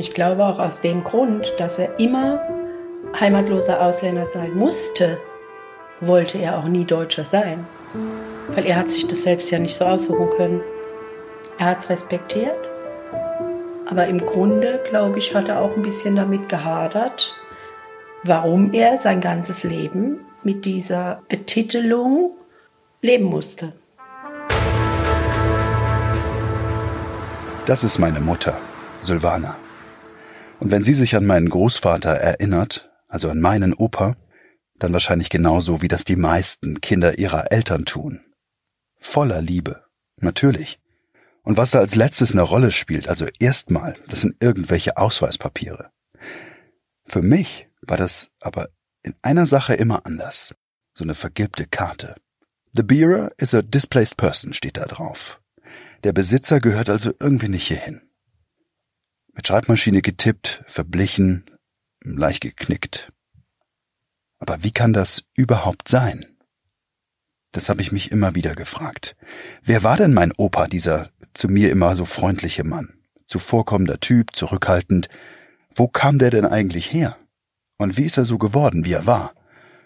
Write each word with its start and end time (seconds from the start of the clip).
Ich 0.00 0.14
glaube 0.14 0.44
auch 0.46 0.60
aus 0.60 0.80
dem 0.80 1.02
Grund, 1.02 1.52
dass 1.58 1.80
er 1.80 1.98
immer 1.98 2.40
heimatloser 3.18 3.80
Ausländer 3.80 4.26
sein 4.26 4.56
musste, 4.56 5.18
wollte 6.00 6.38
er 6.38 6.56
auch 6.56 6.66
nie 6.66 6.84
Deutscher 6.84 7.24
sein. 7.24 7.66
Weil 8.54 8.66
er 8.66 8.76
hat 8.76 8.92
sich 8.92 9.08
das 9.08 9.24
selbst 9.24 9.50
ja 9.50 9.58
nicht 9.58 9.74
so 9.74 9.84
aussuchen 9.84 10.30
können. 10.36 10.60
Er 11.58 11.66
hat 11.66 11.80
es 11.80 11.90
respektiert, 11.90 12.56
aber 13.90 14.06
im 14.06 14.24
Grunde, 14.24 14.80
glaube 14.88 15.18
ich, 15.18 15.34
hat 15.34 15.48
er 15.48 15.60
auch 15.60 15.74
ein 15.74 15.82
bisschen 15.82 16.14
damit 16.14 16.48
gehadert, 16.48 17.34
warum 18.22 18.72
er 18.72 18.98
sein 18.98 19.20
ganzes 19.20 19.64
Leben 19.64 20.20
mit 20.44 20.64
dieser 20.64 21.22
Betitelung 21.28 22.36
leben 23.02 23.24
musste. 23.24 23.72
Das 27.66 27.82
ist 27.82 27.98
meine 27.98 28.20
Mutter, 28.20 28.56
Sylvana. 29.00 29.56
Und 30.60 30.70
wenn 30.70 30.84
sie 30.84 30.92
sich 30.92 31.14
an 31.16 31.26
meinen 31.26 31.48
Großvater 31.48 32.10
erinnert, 32.10 32.90
also 33.06 33.30
an 33.30 33.40
meinen 33.40 33.74
Opa, 33.74 34.16
dann 34.78 34.92
wahrscheinlich 34.92 35.30
genauso, 35.30 35.82
wie 35.82 35.88
das 35.88 36.04
die 36.04 36.16
meisten 36.16 36.80
Kinder 36.80 37.18
ihrer 37.18 37.52
Eltern 37.52 37.84
tun. 37.84 38.20
Voller 38.98 39.40
Liebe, 39.40 39.84
natürlich. 40.16 40.80
Und 41.42 41.56
was 41.56 41.70
da 41.70 41.78
als 41.78 41.94
letztes 41.94 42.32
eine 42.32 42.42
Rolle 42.42 42.72
spielt, 42.72 43.08
also 43.08 43.26
erstmal, 43.38 43.94
das 44.08 44.20
sind 44.20 44.36
irgendwelche 44.40 44.96
Ausweispapiere. 44.96 45.90
Für 47.06 47.22
mich 47.22 47.68
war 47.80 47.96
das 47.96 48.30
aber 48.40 48.68
in 49.02 49.14
einer 49.22 49.46
Sache 49.46 49.74
immer 49.74 50.04
anders. 50.04 50.54
So 50.92 51.04
eine 51.04 51.14
vergilbte 51.14 51.66
Karte. 51.66 52.16
The 52.74 52.82
bearer 52.82 53.32
is 53.38 53.54
a 53.54 53.62
displaced 53.62 54.16
person 54.16 54.52
steht 54.52 54.76
da 54.76 54.84
drauf. 54.84 55.40
Der 56.04 56.12
Besitzer 56.12 56.60
gehört 56.60 56.88
also 56.90 57.12
irgendwie 57.18 57.48
nicht 57.48 57.66
hierhin. 57.66 58.02
Mit 59.38 59.46
Schreibmaschine 59.46 60.02
getippt, 60.02 60.64
verblichen, 60.66 61.48
leicht 62.02 62.40
geknickt. 62.40 63.12
Aber 64.40 64.64
wie 64.64 64.72
kann 64.72 64.92
das 64.92 65.26
überhaupt 65.36 65.86
sein? 65.86 66.26
Das 67.52 67.68
habe 67.68 67.80
ich 67.80 67.92
mich 67.92 68.10
immer 68.10 68.34
wieder 68.34 68.56
gefragt. 68.56 69.14
Wer 69.62 69.84
war 69.84 69.96
denn 69.96 70.12
mein 70.12 70.32
Opa, 70.32 70.66
dieser 70.66 71.10
zu 71.34 71.46
mir 71.46 71.70
immer 71.70 71.94
so 71.94 72.04
freundliche 72.04 72.64
Mann? 72.64 72.98
Zuvorkommender 73.26 74.00
Typ, 74.00 74.34
zurückhaltend. 74.34 75.08
Wo 75.72 75.86
kam 75.86 76.18
der 76.18 76.30
denn 76.30 76.44
eigentlich 76.44 76.92
her? 76.92 77.16
Und 77.76 77.96
wie 77.96 78.06
ist 78.06 78.16
er 78.16 78.24
so 78.24 78.38
geworden, 78.38 78.84
wie 78.84 78.92
er 78.94 79.06
war? 79.06 79.34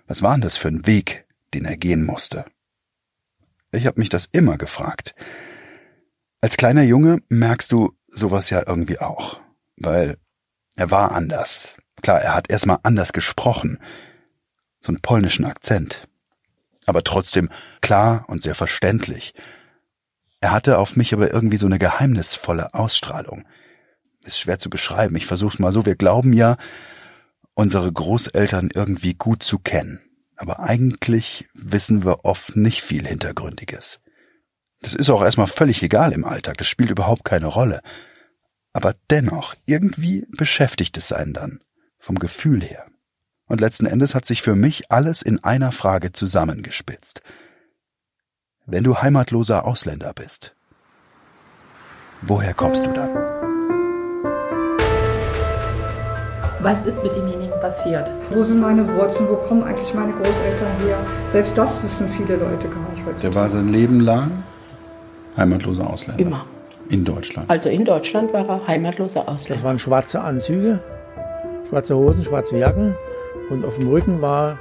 Was 0.06 0.22
war 0.22 0.33
denn 0.33 0.41
das 0.41 0.56
für 0.56 0.69
ein 0.69 0.87
Weg, 0.87 1.27
den 1.53 1.66
er 1.66 1.77
gehen 1.77 2.06
musste? 2.06 2.47
Ich 3.70 3.87
habe 3.87 4.00
mich 4.00 4.09
das 4.09 4.31
immer 4.33 4.56
gefragt. 4.56 5.14
Als 6.41 6.56
kleiner 6.56 6.84
Junge 6.84 7.22
merkst 7.28 7.70
du 7.70 7.94
sowas 8.12 8.50
ja 8.50 8.62
irgendwie 8.66 9.00
auch, 9.00 9.41
weil 9.77 10.16
er 10.77 10.91
war 10.91 11.12
anders. 11.12 11.74
Klar, 12.02 12.20
er 12.20 12.34
hat 12.34 12.50
erstmal 12.50 12.78
anders 12.82 13.12
gesprochen, 13.12 13.78
so 14.80 14.88
einen 14.88 15.00
polnischen 15.00 15.44
Akzent, 15.44 16.08
aber 16.86 17.04
trotzdem 17.04 17.50
klar 17.80 18.24
und 18.28 18.42
sehr 18.42 18.54
verständlich. 18.54 19.34
Er 20.41 20.50
hatte 20.50 20.78
auf 20.78 20.96
mich 20.96 21.14
aber 21.14 21.32
irgendwie 21.32 21.56
so 21.56 21.66
eine 21.66 21.78
geheimnisvolle 21.78 22.74
Ausstrahlung. 22.74 23.46
Ist 24.24 24.38
schwer 24.38 24.58
zu 24.58 24.70
beschreiben, 24.70 25.16
ich 25.16 25.26
versuch's 25.26 25.58
mal 25.58 25.72
so, 25.72 25.86
wir 25.86 25.97
glauben 25.97 26.32
ja, 26.32 26.56
unsere 27.54 27.92
Großeltern 27.92 28.70
irgendwie 28.74 29.14
gut 29.14 29.42
zu 29.42 29.58
kennen, 29.58 30.00
aber 30.36 30.60
eigentlich 30.60 31.48
wissen 31.54 32.04
wir 32.04 32.24
oft 32.24 32.56
nicht 32.56 32.82
viel 32.82 33.06
Hintergründiges. 33.06 34.02
Das 34.83 34.94
ist 34.94 35.08
auch 35.11 35.22
erstmal 35.22 35.47
völlig 35.47 35.83
egal 35.83 36.12
im 36.12 36.25
Alltag, 36.25 36.58
das 36.58 36.66
spielt 36.66 36.91
überhaupt 36.91 37.25
keine 37.25 37.47
Rolle. 37.47 37.80
Aber 38.72 38.94
dennoch, 39.11 39.55
irgendwie 39.64 40.27
beschäftigt 40.36 40.97
es 40.98 41.12
einen 41.12 41.33
dann, 41.33 41.61
vom 41.98 42.19
Gefühl 42.19 42.62
her. 42.62 42.87
Und 43.47 43.60
letzten 43.60 43.87
Endes 43.87 44.15
hat 44.15 44.26
sich 44.26 44.43
für 44.43 44.56
mich 44.56 44.91
alles 44.91 45.22
in 45.22 45.43
einer 45.44 45.72
Frage 45.72 46.12
zusammengespitzt. 46.12 47.22
Wenn 48.66 48.82
du 48.82 48.97
heimatloser 48.97 49.66
Ausländer 49.66 50.12
bist, 50.15 50.54
woher 52.22 52.54
kommst 52.54 52.87
du 52.87 52.93
dann? 52.93 53.10
Was 56.60 56.87
ist 56.87 57.03
mit 57.03 57.14
demjenigen 57.14 57.59
passiert? 57.60 58.09
Wo 58.31 58.44
sind 58.44 58.60
meine 58.60 58.87
Wurzeln? 58.94 59.28
Wo 59.28 59.34
kommen 59.34 59.64
eigentlich 59.64 59.93
meine 59.94 60.12
Großeltern 60.12 60.81
her? 60.81 61.06
Selbst 61.31 61.59
das 61.59 61.82
wissen 61.82 62.09
viele 62.12 62.37
Leute 62.37 62.69
gar 62.69 62.88
nicht 62.91 63.04
heutzutage. 63.04 63.20
Der 63.20 63.34
war 63.34 63.50
sein 63.50 63.69
Leben 63.69 64.00
lang 64.00 64.31
heimatloser 65.37 65.88
Ausländer. 65.88 66.22
Immer. 66.22 66.44
In 66.88 67.04
Deutschland. 67.04 67.48
Also 67.48 67.69
in 67.69 67.84
Deutschland 67.84 68.32
war 68.32 68.47
er 68.47 68.66
heimatloser 68.66 69.28
Ausländer. 69.28 69.54
Das 69.54 69.65
waren 69.65 69.78
schwarze 69.78 70.20
Anzüge, 70.20 70.81
schwarze 71.69 71.97
Hosen, 71.97 72.25
schwarze 72.25 72.59
Jacken 72.59 72.94
und 73.50 73.65
auf 73.65 73.78
dem 73.78 73.88
Rücken 73.88 74.20
war 74.20 74.59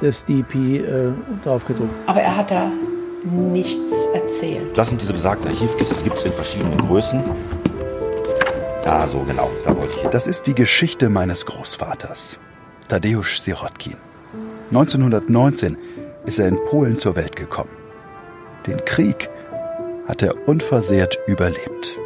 das 0.00 0.24
DP 0.24 0.54
äh, 0.54 1.12
drauf 1.44 1.66
gedruckt. 1.66 1.90
Aber 2.06 2.20
er 2.20 2.36
hat 2.36 2.50
da 2.50 2.70
nichts 3.24 4.06
erzählt. 4.14 4.76
Das 4.76 4.88
sind 4.88 5.02
diese 5.02 5.12
besagten 5.12 5.48
Archivkisten, 5.48 5.98
die 5.98 6.04
gibt 6.04 6.16
es 6.16 6.24
in 6.24 6.32
verschiedenen 6.32 6.78
Größen. 6.78 7.22
Ah, 8.84 9.06
so 9.06 9.18
genau, 9.20 9.50
da 9.64 9.76
wollte 9.76 9.98
ich. 10.00 10.06
Das 10.08 10.26
ist 10.26 10.46
die 10.46 10.54
Geschichte 10.54 11.08
meines 11.08 11.44
Großvaters, 11.46 12.38
Tadeusz 12.88 13.42
Sirotkin. 13.42 13.96
1919 14.70 15.76
ist 16.24 16.38
er 16.38 16.48
in 16.48 16.58
Polen 16.66 16.96
zur 16.96 17.16
Welt 17.16 17.34
gekommen. 17.34 17.70
Den 18.66 18.84
Krieg 18.84 19.28
hat 20.06 20.22
er 20.22 20.48
unversehrt 20.48 21.18
überlebt. 21.26 21.96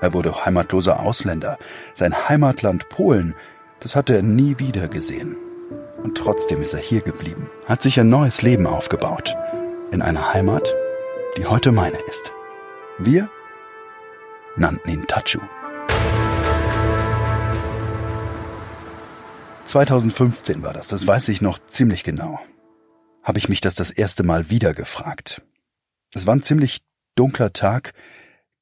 Er 0.00 0.12
wurde 0.12 0.44
heimatloser 0.44 1.00
Ausländer. 1.00 1.58
Sein 1.94 2.28
Heimatland 2.28 2.88
Polen, 2.88 3.34
das 3.80 3.96
hatte 3.96 4.14
er 4.14 4.22
nie 4.22 4.58
wieder 4.58 4.88
gesehen. 4.88 5.36
Und 6.02 6.16
trotzdem 6.16 6.62
ist 6.62 6.74
er 6.74 6.80
hier 6.80 7.00
geblieben, 7.00 7.48
hat 7.66 7.82
sich 7.82 7.98
ein 7.98 8.08
neues 8.08 8.42
Leben 8.42 8.66
aufgebaut. 8.66 9.34
In 9.90 10.02
einer 10.02 10.32
Heimat, 10.32 10.74
die 11.36 11.46
heute 11.46 11.72
meine 11.72 11.98
ist. 12.08 12.32
Wir 12.98 13.30
nannten 14.56 14.88
ihn 14.88 15.06
Tachu. 15.06 15.40
2015 19.66 20.62
war 20.62 20.72
das, 20.72 20.88
das 20.88 21.06
weiß 21.06 21.28
ich 21.28 21.42
noch 21.42 21.58
ziemlich 21.58 22.04
genau. 22.04 22.38
Habe 23.22 23.38
ich 23.38 23.48
mich 23.48 23.60
das 23.60 23.74
das 23.74 23.90
erste 23.90 24.22
Mal 24.22 24.48
wieder 24.48 24.72
gefragt. 24.72 25.42
Es 26.14 26.26
war 26.26 26.36
ein 26.36 26.42
ziemlich 26.42 26.80
dunkler 27.16 27.52
Tag, 27.52 27.92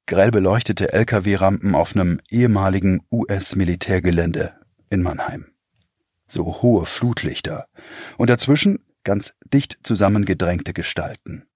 grell 0.06 0.30
beleuchtete 0.30 0.92
Lkw-Rampen 0.92 1.74
auf 1.74 1.94
einem 1.94 2.20
ehemaligen 2.30 3.02
US-Militärgelände 3.12 4.54
in 4.90 5.02
Mannheim. 5.02 5.46
So 6.26 6.62
hohe 6.62 6.86
Flutlichter. 6.86 7.66
Und 8.16 8.30
dazwischen 8.30 8.80
ganz 9.04 9.34
dicht 9.52 9.78
zusammengedrängte 9.82 10.72
Gestalten. 10.72 11.46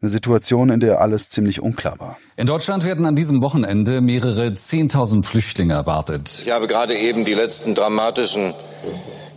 Eine 0.00 0.10
Situation, 0.10 0.70
in 0.70 0.80
der 0.80 1.00
alles 1.00 1.30
ziemlich 1.30 1.60
unklar 1.60 1.98
war. 1.98 2.18
In 2.36 2.46
Deutschland 2.46 2.84
werden 2.84 3.06
an 3.06 3.16
diesem 3.16 3.40
Wochenende 3.42 4.00
mehrere 4.00 4.52
Zehntausend 4.54 5.24
Flüchtlinge 5.24 5.72
erwartet. 5.72 6.42
Ich 6.44 6.52
habe 6.52 6.66
gerade 6.66 6.94
eben 6.94 7.24
die 7.24 7.32
letzten 7.32 7.74
dramatischen 7.74 8.52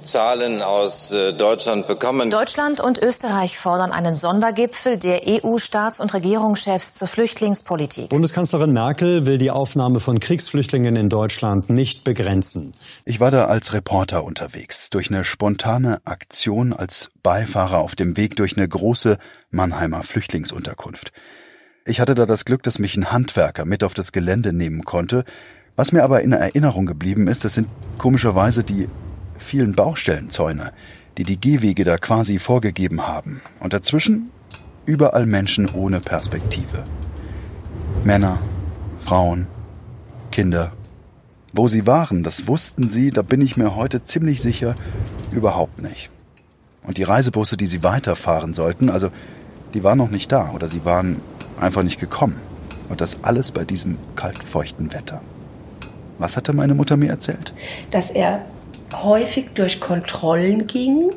Zahlen 0.07 0.61
aus 0.61 1.11
äh, 1.11 1.33
Deutschland 1.33 1.85
bekommen. 1.87 2.29
Deutschland 2.29 2.79
und 2.79 2.97
Österreich 2.97 3.57
fordern 3.59 3.91
einen 3.91 4.15
Sondergipfel 4.15 4.97
der 4.97 5.21
EU-Staats- 5.27 5.99
und 5.99 6.13
Regierungschefs 6.13 6.93
zur 6.93 7.07
Flüchtlingspolitik. 7.07 8.09
Bundeskanzlerin 8.09 8.71
Merkel 8.71 9.25
will 9.25 9.37
die 9.37 9.51
Aufnahme 9.51 9.99
von 9.99 10.19
Kriegsflüchtlingen 10.19 10.95
in 10.95 11.09
Deutschland 11.09 11.69
nicht 11.69 12.05
begrenzen. 12.05 12.71
Ich 13.05 13.19
war 13.19 13.31
da 13.31 13.45
als 13.45 13.73
Reporter 13.73 14.23
unterwegs, 14.23 14.89
durch 14.89 15.09
eine 15.09 15.25
spontane 15.25 15.99
Aktion 16.05 16.73
als 16.73 17.11
Beifahrer 17.21 17.79
auf 17.79 17.95
dem 17.95 18.15
Weg 18.15 18.37
durch 18.37 18.55
eine 18.55 18.67
große 18.67 19.17
Mannheimer 19.51 20.03
Flüchtlingsunterkunft. 20.03 21.11
Ich 21.85 21.99
hatte 21.99 22.15
da 22.15 22.25
das 22.25 22.45
Glück, 22.45 22.63
dass 22.63 22.79
mich 22.79 22.95
ein 22.95 23.11
Handwerker 23.11 23.65
mit 23.65 23.83
auf 23.83 23.93
das 23.93 24.11
Gelände 24.11 24.53
nehmen 24.53 24.83
konnte. 24.83 25.25
Was 25.75 25.91
mir 25.91 26.03
aber 26.03 26.21
in 26.21 26.31
Erinnerung 26.31 26.85
geblieben 26.85 27.27
ist, 27.27 27.45
das 27.45 27.53
sind 27.53 27.67
komischerweise 27.97 28.63
die 28.63 28.87
vielen 29.37 29.73
Baustellenzäune, 29.73 30.73
die 31.17 31.23
die 31.23 31.39
Gehwege 31.39 31.83
da 31.83 31.97
quasi 31.97 32.39
vorgegeben 32.39 33.07
haben. 33.07 33.41
Und 33.59 33.73
dazwischen 33.73 34.29
überall 34.85 35.25
Menschen 35.25 35.69
ohne 35.69 35.99
Perspektive. 35.99 36.83
Männer, 38.03 38.39
Frauen, 38.99 39.47
Kinder. 40.31 40.71
Wo 41.53 41.67
sie 41.67 41.87
waren, 41.87 42.23
das 42.23 42.47
wussten 42.47 42.89
sie, 42.89 43.09
da 43.09 43.21
bin 43.21 43.41
ich 43.41 43.57
mir 43.57 43.75
heute 43.75 44.01
ziemlich 44.01 44.41
sicher, 44.41 44.75
überhaupt 45.31 45.81
nicht. 45.81 46.09
Und 46.85 46.97
die 46.97 47.03
Reisebusse, 47.03 47.57
die 47.57 47.67
sie 47.67 47.83
weiterfahren 47.83 48.53
sollten, 48.53 48.89
also 48.89 49.09
die 49.73 49.83
waren 49.83 49.97
noch 49.97 50.09
nicht 50.09 50.31
da 50.31 50.51
oder 50.51 50.67
sie 50.67 50.85
waren 50.85 51.19
einfach 51.59 51.83
nicht 51.83 51.99
gekommen. 51.99 52.35
Und 52.89 53.01
das 53.01 53.23
alles 53.23 53.51
bei 53.51 53.65
diesem 53.65 53.97
kaltfeuchten 54.15 54.93
Wetter. 54.93 55.21
Was 56.19 56.37
hatte 56.37 56.53
meine 56.53 56.73
Mutter 56.73 56.97
mir 56.97 57.09
erzählt? 57.09 57.53
Dass 57.91 58.09
er 58.11 58.45
häufig 58.93 59.49
durch 59.53 59.79
Kontrollen 59.79 60.67
ging, 60.67 61.11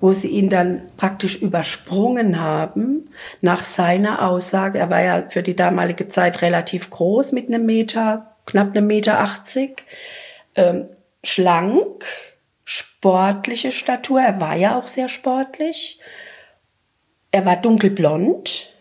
wo 0.00 0.12
sie 0.12 0.28
ihn 0.28 0.48
dann 0.48 0.82
praktisch 0.96 1.40
übersprungen 1.40 2.40
haben, 2.40 3.10
nach 3.40 3.64
seiner 3.64 4.26
Aussage. 4.28 4.78
Er 4.78 4.90
war 4.90 5.02
ja 5.02 5.24
für 5.28 5.42
die 5.42 5.56
damalige 5.56 6.08
Zeit 6.08 6.42
relativ 6.42 6.90
groß 6.90 7.32
mit 7.32 7.48
einem 7.48 7.66
Meter 7.66 8.36
knapp 8.48 8.70
eine 8.70 8.80
Meter, 8.80 9.20
80, 9.20 9.84
ähm, 10.56 10.86
schlank, 11.22 12.04
sportliche 12.64 13.72
Statur. 13.72 14.20
Er 14.20 14.40
war 14.40 14.56
ja 14.56 14.78
auch 14.78 14.86
sehr 14.86 15.08
sportlich. 15.08 16.00
Er 17.30 17.44
war 17.44 17.56
dunkelblond 17.56 18.72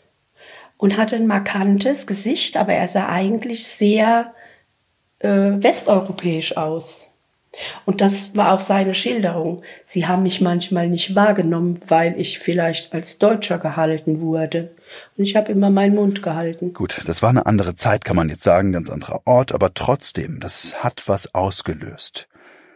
und 0.78 0.98
hatte 0.98 1.18
ein 1.18 1.28
markantes 1.28 2.08
Gesicht, 2.08 2.56
aber 2.56 2.74
er 2.74 2.88
sah 2.88 3.10
eigentlich 3.10 3.68
sehr 3.68 4.34
äh, 5.20 5.30
westeuropäisch 5.30 6.58
aus. 6.58 7.10
Und 7.86 8.02
das 8.02 8.36
war 8.36 8.54
auch 8.54 8.60
seine 8.60 8.94
Schilderung. 8.94 9.64
Sie 9.86 10.08
haben 10.08 10.24
mich 10.24 10.42
manchmal 10.42 10.90
nicht 10.90 11.16
wahrgenommen, 11.16 11.80
weil 11.88 12.20
ich 12.20 12.40
vielleicht 12.40 12.94
als 12.94 13.18
Deutscher 13.18 13.58
gehalten 13.58 14.22
wurde. 14.22 14.76
Und 15.18 15.24
ich 15.24 15.36
habe 15.36 15.52
immer 15.52 15.70
meinen 15.70 15.96
Mund 15.96 16.22
gehalten. 16.22 16.74
Gut, 16.74 17.02
das 17.06 17.24
war 17.24 17.30
eine 17.30 17.46
andere 17.46 17.76
Zeit, 17.76 18.06
kann 18.06 18.16
man 18.16 18.30
jetzt 18.30 18.44
sagen, 18.44 18.72
ganz 18.72 18.90
anderer 18.90 19.22
Ort, 19.26 19.54
aber 19.54 19.74
trotzdem, 19.74 20.40
das 20.40 20.84
hat 20.84 21.08
was 21.08 21.34
ausgelöst. 21.34 22.28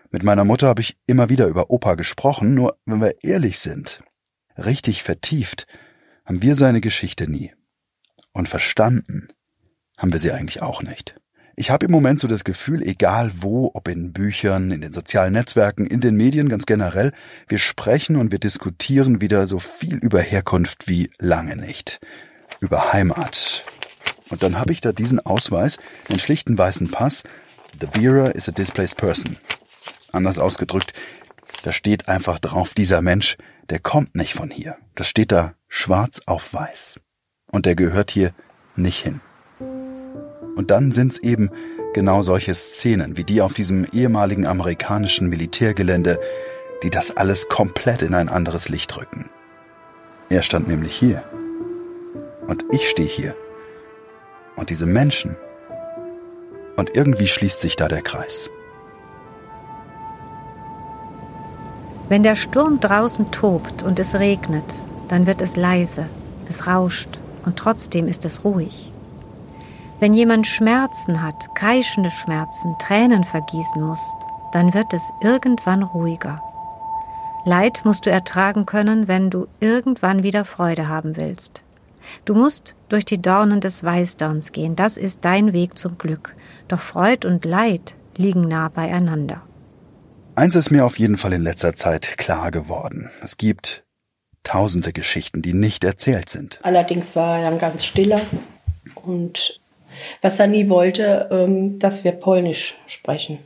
Mit 0.10 0.24
meiner 0.24 0.44
Mutter 0.46 0.68
habe 0.68 0.82
ich 0.82 0.98
immer 1.06 1.30
wieder 1.30 1.48
über 1.48 1.70
Opa 1.70 1.96
gesprochen, 1.96 2.54
nur 2.54 2.76
wenn 2.86 3.02
wir 3.02 3.16
ehrlich 3.24 3.60
sind, 3.60 4.04
richtig 4.58 5.04
vertieft, 5.04 5.68
haben 6.26 6.42
wir 6.42 6.56
seine 6.56 6.82
Geschichte 6.82 7.30
nie. 7.30 7.54
Und 8.34 8.50
verstanden 8.50 9.30
haben 9.98 10.12
wir 10.12 10.20
sie 10.20 10.32
eigentlich 10.32 10.62
auch 10.62 10.82
nicht. 10.82 11.21
Ich 11.62 11.70
habe 11.70 11.86
im 11.86 11.92
Moment 11.92 12.20
so 12.20 12.28
das 12.28 12.44
Gefühl, 12.44 12.82
egal 12.82 13.32
wo, 13.36 13.70
ob 13.76 13.88
in 13.88 14.14
Büchern, 14.14 14.72
in 14.72 14.82
den 14.82 14.94
sozialen 14.94 15.34
Netzwerken, 15.34 15.86
in 15.86 16.02
den 16.02 16.16
Medien 16.16 16.50
ganz 16.50 16.66
generell, 16.66 17.12
wir 17.48 17.60
sprechen 17.60 18.16
und 18.16 18.32
wir 18.32 18.40
diskutieren 18.40 19.22
wieder 19.22 19.46
so 19.46 19.60
viel 19.60 19.98
über 19.98 20.22
Herkunft 20.22 20.88
wie 20.88 21.12
lange 21.20 21.56
nicht. 21.56 22.00
Über 22.62 22.94
Heimat. 22.94 23.64
Und 24.30 24.42
dann 24.42 24.58
habe 24.58 24.72
ich 24.72 24.82
da 24.82 24.92
diesen 24.92 25.20
Ausweis, 25.20 25.78
den 26.10 26.18
schlichten 26.18 26.58
weißen 26.58 26.90
Pass. 26.90 27.22
The 27.80 27.86
bearer 27.86 28.34
is 28.34 28.50
a 28.50 28.52
displaced 28.52 28.98
person. 28.98 29.38
Anders 30.12 30.40
ausgedrückt, 30.40 30.94
da 31.62 31.72
steht 31.72 32.08
einfach 32.08 32.40
drauf, 32.40 32.74
dieser 32.74 33.04
Mensch, 33.04 33.38
der 33.70 33.78
kommt 33.78 34.16
nicht 34.16 34.34
von 34.34 34.50
hier. 34.50 34.78
Das 34.96 35.08
steht 35.08 35.32
da 35.32 35.54
schwarz 35.68 36.24
auf 36.26 36.56
weiß. 36.56 37.00
Und 37.52 37.68
der 37.68 37.76
gehört 37.76 38.10
hier 38.10 38.34
nicht 38.76 39.04
hin. 39.04 39.22
Und 40.62 40.70
dann 40.70 40.92
sind's 40.92 41.18
eben 41.18 41.50
genau 41.96 42.22
solche 42.22 42.54
Szenen 42.54 43.18
wie 43.18 43.24
die 43.24 43.42
auf 43.42 43.52
diesem 43.52 43.84
ehemaligen 43.94 44.46
amerikanischen 44.46 45.28
Militärgelände, 45.28 46.20
die 46.84 46.92
das 46.92 47.18
alles 47.18 47.50
komplett 47.50 48.04
in 48.04 48.14
ein 48.14 48.30
anderes 48.30 48.70
Licht 48.70 48.96
rücken. 48.96 49.28
Er 50.30 50.44
stand 50.44 50.68
nämlich 50.68 50.94
hier. 50.94 51.24
Und 52.46 52.64
ich 52.72 52.88
stehe 52.88 53.10
hier. 53.10 53.34
Und 54.56 54.70
diese 54.70 54.86
Menschen. 54.86 55.36
Und 56.78 56.96
irgendwie 56.96 57.26
schließt 57.26 57.60
sich 57.60 57.76
da 57.76 57.88
der 57.88 58.04
Kreis. 58.04 58.52
Wenn 62.08 62.22
der 62.22 62.36
Sturm 62.36 62.80
draußen 62.80 63.32
tobt 63.32 63.82
und 63.82 63.98
es 63.98 64.14
regnet, 64.14 64.76
dann 65.08 65.26
wird 65.26 65.42
es 65.42 65.56
leise, 65.56 66.06
es 66.48 66.68
rauscht 66.68 67.18
und 67.46 67.58
trotzdem 67.58 68.08
ist 68.08 68.26
es 68.26 68.46
ruhig. 68.46 68.91
Wenn 70.02 70.16
jemand 70.16 70.48
Schmerzen 70.48 71.22
hat, 71.22 71.54
kreischende 71.54 72.10
Schmerzen, 72.10 72.76
Tränen 72.80 73.24
vergießen 73.24 73.80
muss, 73.80 74.16
dann 74.52 74.74
wird 74.74 74.94
es 74.94 75.14
irgendwann 75.22 75.84
ruhiger. 75.84 76.42
Leid 77.46 77.82
musst 77.84 78.08
du 78.08 78.10
ertragen 78.10 78.66
können, 78.66 79.08
wenn 79.08 79.30
du 79.30 79.46
irgendwann 79.60 80.24
wieder 80.24 80.44
Freude 80.44 80.88
haben 80.88 81.18
willst. 81.18 81.62
Du 82.26 82.34
musst 82.34 82.76
durch 82.90 83.06
die 83.06 83.22
Dornen 83.22 83.62
des 83.62 83.84
Weißdorns 83.84 84.52
gehen, 84.52 84.76
das 84.76 84.98
ist 84.98 85.20
dein 85.22 85.54
Weg 85.54 85.78
zum 85.78 86.00
Glück. 86.00 86.36
Doch 86.68 86.82
Freud 86.82 87.28
und 87.28 87.46
Leid 87.46 87.96
liegen 88.18 88.48
nah 88.48 88.70
beieinander. 88.70 89.44
Eins 90.34 90.56
ist 90.56 90.72
mir 90.72 90.84
auf 90.84 90.98
jeden 90.98 91.20
Fall 91.20 91.34
in 91.34 91.44
letzter 91.44 91.76
Zeit 91.76 92.18
klar 92.18 92.50
geworden. 92.50 93.12
Es 93.22 93.38
gibt 93.38 93.84
tausende 94.42 94.94
Geschichten, 94.94 95.44
die 95.44 95.54
nicht 95.54 95.84
erzählt 95.84 96.28
sind. 96.28 96.60
Allerdings 96.64 97.16
war 97.16 97.38
er 97.38 97.52
dann 97.52 97.60
ganz 97.60 97.86
stiller 97.86 98.22
und 98.96 99.61
was 100.22 100.40
er 100.40 100.48
nie 100.48 100.70
wollte, 100.70 101.28
ähm, 101.32 101.80
dass 101.80 102.04
wir 102.04 102.12
Polnisch 102.12 102.76
sprechen. 102.88 103.40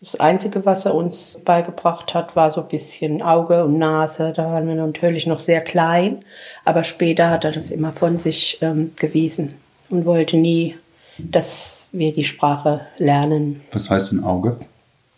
Das 0.00 0.20
Einzige, 0.20 0.64
was 0.64 0.86
er 0.86 0.94
uns 0.94 1.40
beigebracht 1.44 2.14
hat, 2.14 2.36
war 2.36 2.50
so 2.50 2.60
ein 2.62 2.68
bisschen 2.68 3.20
Auge 3.20 3.64
und 3.64 3.78
Nase. 3.78 4.32
Da 4.34 4.44
waren 4.44 4.68
wir 4.68 4.76
natürlich 4.76 5.26
noch 5.26 5.40
sehr 5.40 5.60
klein, 5.60 6.24
aber 6.64 6.84
später 6.84 7.30
hat 7.30 7.44
er 7.44 7.50
das 7.50 7.72
immer 7.72 7.92
von 7.92 8.20
sich 8.20 8.58
ähm, 8.60 8.92
gewiesen 8.94 9.54
und 9.90 10.04
wollte 10.04 10.36
nie, 10.36 10.76
dass 11.18 11.88
wir 11.90 12.12
die 12.12 12.22
Sprache 12.22 12.82
lernen. 12.98 13.62
Was 13.72 13.90
heißt 13.90 14.12
denn 14.12 14.22
Auge? 14.22 14.56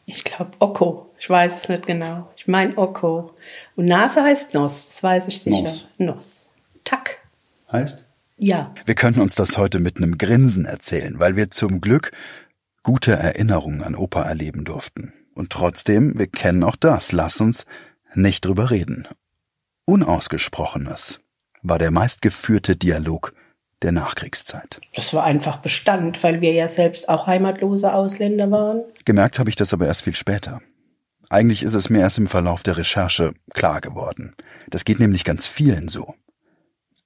Ich 0.06 0.24
glaube 0.24 0.52
Oko. 0.60 1.06
Ich 1.18 1.28
weiß 1.28 1.58
es 1.58 1.68
nicht 1.68 1.84
genau. 1.84 2.26
Ich 2.38 2.48
meine 2.48 2.76
Oko. 2.78 3.32
Und 3.76 3.84
Nase 3.84 4.22
heißt 4.22 4.54
Nos, 4.54 4.86
das 4.86 5.02
weiß 5.02 5.28
ich 5.28 5.42
sicher. 5.42 5.60
Nos. 5.60 5.86
Nos. 5.98 6.46
Tak. 6.84 7.18
Heißt? 7.70 8.06
Ja. 8.40 8.74
Wir 8.86 8.94
können 8.94 9.20
uns 9.20 9.34
das 9.34 9.58
heute 9.58 9.80
mit 9.80 9.98
einem 9.98 10.16
Grinsen 10.16 10.64
erzählen, 10.64 11.18
weil 11.18 11.36
wir 11.36 11.50
zum 11.50 11.82
Glück 11.82 12.10
gute 12.82 13.12
Erinnerungen 13.12 13.82
an 13.82 13.94
Opa 13.94 14.22
erleben 14.22 14.64
durften. 14.64 15.12
Und 15.34 15.50
trotzdem, 15.50 16.18
wir 16.18 16.26
kennen 16.26 16.64
auch 16.64 16.76
das. 16.76 17.12
Lass 17.12 17.40
uns 17.42 17.66
nicht 18.14 18.46
drüber 18.46 18.70
reden. 18.70 19.06
Unausgesprochenes 19.84 21.20
war 21.62 21.78
der 21.78 21.90
meistgeführte 21.90 22.76
Dialog 22.76 23.34
der 23.82 23.92
Nachkriegszeit. 23.92 24.80
Das 24.94 25.12
war 25.12 25.24
einfach 25.24 25.58
Bestand, 25.58 26.22
weil 26.22 26.40
wir 26.40 26.52
ja 26.52 26.68
selbst 26.68 27.10
auch 27.10 27.26
heimatlose 27.26 27.92
Ausländer 27.92 28.50
waren. 28.50 28.82
Gemerkt 29.04 29.38
habe 29.38 29.50
ich 29.50 29.56
das 29.56 29.74
aber 29.74 29.86
erst 29.86 30.02
viel 30.02 30.14
später. 30.14 30.62
Eigentlich 31.28 31.62
ist 31.62 31.74
es 31.74 31.90
mir 31.90 32.00
erst 32.00 32.18
im 32.18 32.26
Verlauf 32.26 32.62
der 32.62 32.78
Recherche 32.78 33.34
klar 33.52 33.82
geworden. 33.82 34.34
Das 34.68 34.84
geht 34.84 34.98
nämlich 34.98 35.24
ganz 35.24 35.46
vielen 35.46 35.88
so. 35.88 36.14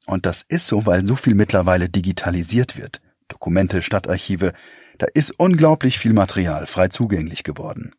Und 0.06 0.26
das 0.26 0.44
ist 0.46 0.66
so, 0.66 0.86
weil 0.86 1.06
so 1.06 1.16
viel 1.16 1.34
mittlerweile 1.34 1.88
digitalisiert 1.88 2.76
wird. 2.76 3.00
Dokumente, 3.28 3.82
Stadtarchive, 3.82 4.52
da 4.98 5.06
ist 5.12 5.32
unglaublich 5.38 5.98
viel 5.98 6.12
Material 6.12 6.66
frei 6.66 6.88
zugänglich 6.88 7.42
geworden. 7.42 7.94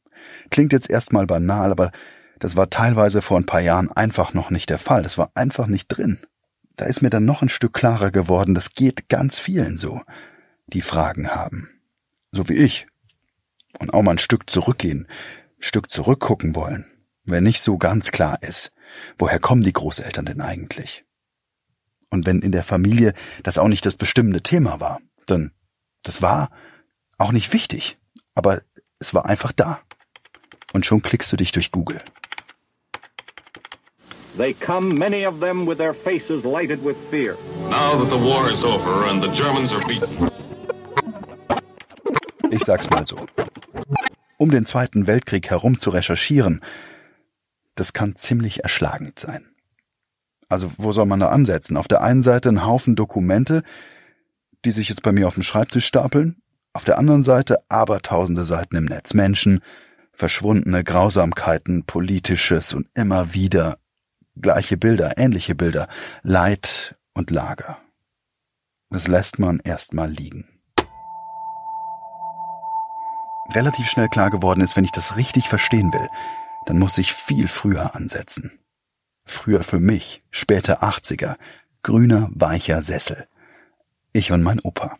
Klingt 0.50 0.72
jetzt 0.72 0.90
erstmal 0.90 1.26
banal, 1.26 1.72
aber 1.72 1.92
das 2.40 2.56
war 2.56 2.70
teilweise 2.70 3.22
vor 3.22 3.38
ein 3.38 3.46
paar 3.46 3.62
Jahren 3.62 3.92
einfach 3.92 4.34
noch 4.34 4.50
nicht 4.50 4.70
der 4.70 4.80
Fall. 4.80 5.02
Das 5.02 5.18
war 5.18 5.32
einfach 5.36 5.68
nicht 5.68 5.88
drin. 5.88 6.20
Da 6.76 6.86
ist 6.86 7.02
mir 7.02 7.10
dann 7.10 7.26
noch 7.26 7.42
ein 7.42 7.50
Stück 7.50 7.74
klarer 7.74 8.12
geworden, 8.12 8.54
das 8.54 8.72
geht 8.72 9.08
ganz 9.08 9.40
vielen 9.40 9.78
so, 9.78 10.02
die 10.68 10.82
Fragen 10.82 11.30
haben. 11.30 11.70
So 12.32 12.50
wie 12.50 12.56
ich. 12.56 12.88
Und 13.80 13.94
auch 13.94 14.02
mal 14.02 14.12
ein 14.12 14.18
Stück 14.18 14.50
zurückgehen, 14.50 15.08
ein 15.08 15.64
Stück 15.64 15.90
zurückgucken 15.90 16.56
wollen, 16.56 16.86
wenn 17.24 17.44
nicht 17.44 17.62
so 17.62 17.78
ganz 17.78 18.12
klar 18.12 18.40
ist, 18.42 18.72
woher 19.18 19.40
kommen 19.40 19.64
die 19.64 19.74
Großeltern 19.74 20.26
denn 20.26 20.42
eigentlich? 20.42 21.05
Und 22.10 22.26
wenn 22.26 22.42
in 22.42 22.52
der 22.52 22.64
Familie 22.64 23.14
das 23.44 23.58
auch 23.58 23.68
nicht 23.68 23.86
das 23.86 23.96
bestimmende 23.96 24.42
Thema 24.42 24.80
war, 24.80 25.02
dann 25.26 25.52
das 26.04 26.22
war 26.22 26.50
auch 27.18 27.32
nicht 27.32 27.52
wichtig, 27.52 27.98
aber 28.36 28.62
es 29.00 29.14
war 29.14 29.26
einfach 29.26 29.52
da. 29.52 29.80
Und 30.74 30.86
schon 30.86 31.02
klickst 31.02 31.32
du 31.32 31.38
dich 31.38 31.52
durch 31.52 31.72
Google. 31.72 32.02
They 34.38 34.54
come, 34.54 34.94
many 34.94 35.26
of 35.26 35.40
them 35.40 35.66
with 35.66 35.78
their 35.78 35.94
faces 35.94 36.44
lighted 36.44 36.84
with 36.84 36.98
fear. 37.10 37.38
Now 37.70 37.98
that 37.98 38.10
the 38.10 38.20
war 38.20 38.52
is 38.52 38.64
over 38.64 39.06
and 39.10 39.24
the 39.24 39.30
Germans 39.32 39.74
are 39.74 39.82
beaten. 39.88 40.30
Ich 42.52 42.64
sag's 42.64 42.90
mal 42.90 43.06
so. 43.06 43.26
Um 44.38 44.52
den 44.52 44.66
Zweiten 44.66 45.08
Weltkrieg 45.08 45.50
herum 45.50 45.80
zu 45.80 45.90
recherchieren, 45.90 46.62
das 47.76 47.94
kann 47.94 48.18
ziemlich 48.18 48.64
erschlagend 48.64 49.20
sein. 49.20 49.55
Also 50.50 50.72
wo 50.78 50.92
soll 50.92 51.06
man 51.06 51.20
da 51.20 51.30
ansetzen? 51.30 51.78
Auf 51.78 51.88
der 51.88 52.02
einen 52.02 52.22
Seite 52.22 52.50
ein 52.50 52.66
Haufen 52.66 52.96
Dokumente, 52.96 53.64
die 54.64 54.72
sich 54.72 54.90
jetzt 54.90 55.04
bei 55.04 55.12
mir 55.12 55.28
auf 55.28 55.36
dem 55.36 55.44
Schreibtisch 55.44 55.86
stapeln, 55.86 56.42
auf 56.74 56.86
der 56.86 56.98
anderen 56.98 57.24
Seite 57.24 57.60
abertausende 57.70 58.44
Seiten 58.44 58.76
im 58.76 58.86
Netz, 58.86 59.14
Menschen, 59.14 59.62
verschwundene 60.14 60.84
Grausamkeiten, 60.84 61.86
politisches 61.86 62.74
und 62.74 62.88
immer 62.94 63.34
wieder 63.34 63.78
gleiche 64.42 64.78
Bilder, 64.78 65.18
ähnliche 65.18 65.56
Bilder, 65.56 65.88
Leid 66.24 66.96
und 67.14 67.32
Lager. 67.32 67.78
Das 68.90 69.08
lässt 69.08 69.40
man 69.40 69.60
erstmal 69.60 70.10
liegen. 70.10 70.48
Relativ 73.54 73.88
schnell 73.88 74.10
klar 74.10 74.32
geworden 74.32 74.62
ist, 74.62 74.76
wenn 74.76 74.86
ich 74.86 74.92
das 74.92 75.18
richtig 75.18 75.48
verstehen 75.48 75.94
will, 75.94 76.10
dann 76.66 76.80
muss 76.80 76.98
ich 76.98 77.14
viel 77.14 77.48
früher 77.48 77.96
ansetzen. 77.96 78.60
Früher 79.26 79.64
für 79.64 79.80
mich, 79.80 80.22
später 80.30 80.84
80er, 80.84 81.36
grüner, 81.84 82.30
weicher 82.32 82.82
Sessel. 82.82 83.28
Ich 84.14 84.32
und 84.32 84.44
mein 84.44 84.60
Opa. 84.60 84.98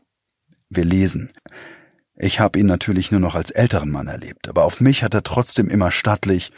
Wir 0.70 0.84
lesen. 0.84 1.32
Ich 2.16 2.40
habe 2.40 2.60
ihn 2.60 2.66
natürlich 2.66 3.12
nur 3.12 3.20
noch 3.20 3.36
als 3.36 3.52
älteren 3.52 3.92
Mann 3.92 4.08
erlebt, 4.08 4.48
aber 4.48 4.64
auf 4.64 4.82
mich 4.82 5.04
hat 5.04 5.14
er 5.14 5.24
trotzdem 5.24 5.70
immer 5.70 5.92
stattlich, 5.92 6.52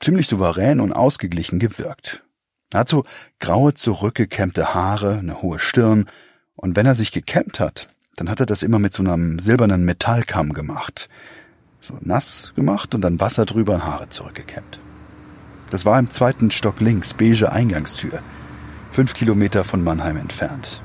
ziemlich 0.00 0.28
souverän 0.28 0.80
und 0.80 0.92
ausgeglichen 0.92 1.58
gewirkt. 1.58 2.24
Er 2.72 2.80
hat 2.80 2.88
so 2.88 3.04
graue, 3.40 3.74
zurückgekämmte 3.74 4.74
Haare, 4.74 5.18
eine 5.18 5.40
hohe 5.40 5.58
Stirn, 5.58 6.08
und 6.56 6.76
wenn 6.76 6.86
er 6.86 6.96
sich 6.96 7.12
gekämmt 7.12 7.60
hat, 7.60 7.88
dann 8.16 8.28
hat 8.28 8.40
er 8.40 8.46
das 8.46 8.64
immer 8.64 8.80
mit 8.80 8.92
so 8.92 9.02
einem 9.02 9.38
silbernen 9.38 9.84
Metallkamm 9.84 10.52
gemacht. 10.52 11.08
So 11.80 11.96
nass 12.00 12.52
gemacht 12.56 12.94
und 12.94 13.00
dann 13.00 13.20
Wasser 13.20 13.46
drüber 13.46 13.74
und 13.74 13.84
Haare 13.84 14.08
zurückgekämmt. 14.08 14.80
Das 15.70 15.84
war 15.84 15.98
im 15.98 16.10
zweiten 16.10 16.50
Stock 16.50 16.80
links, 16.80 17.14
beige 17.14 17.52
Eingangstür. 17.52 18.20
Fünf 18.90 19.14
Kilometer 19.14 19.64
von 19.64 19.84
Mannheim 19.84 20.16
entfernt. 20.16 20.80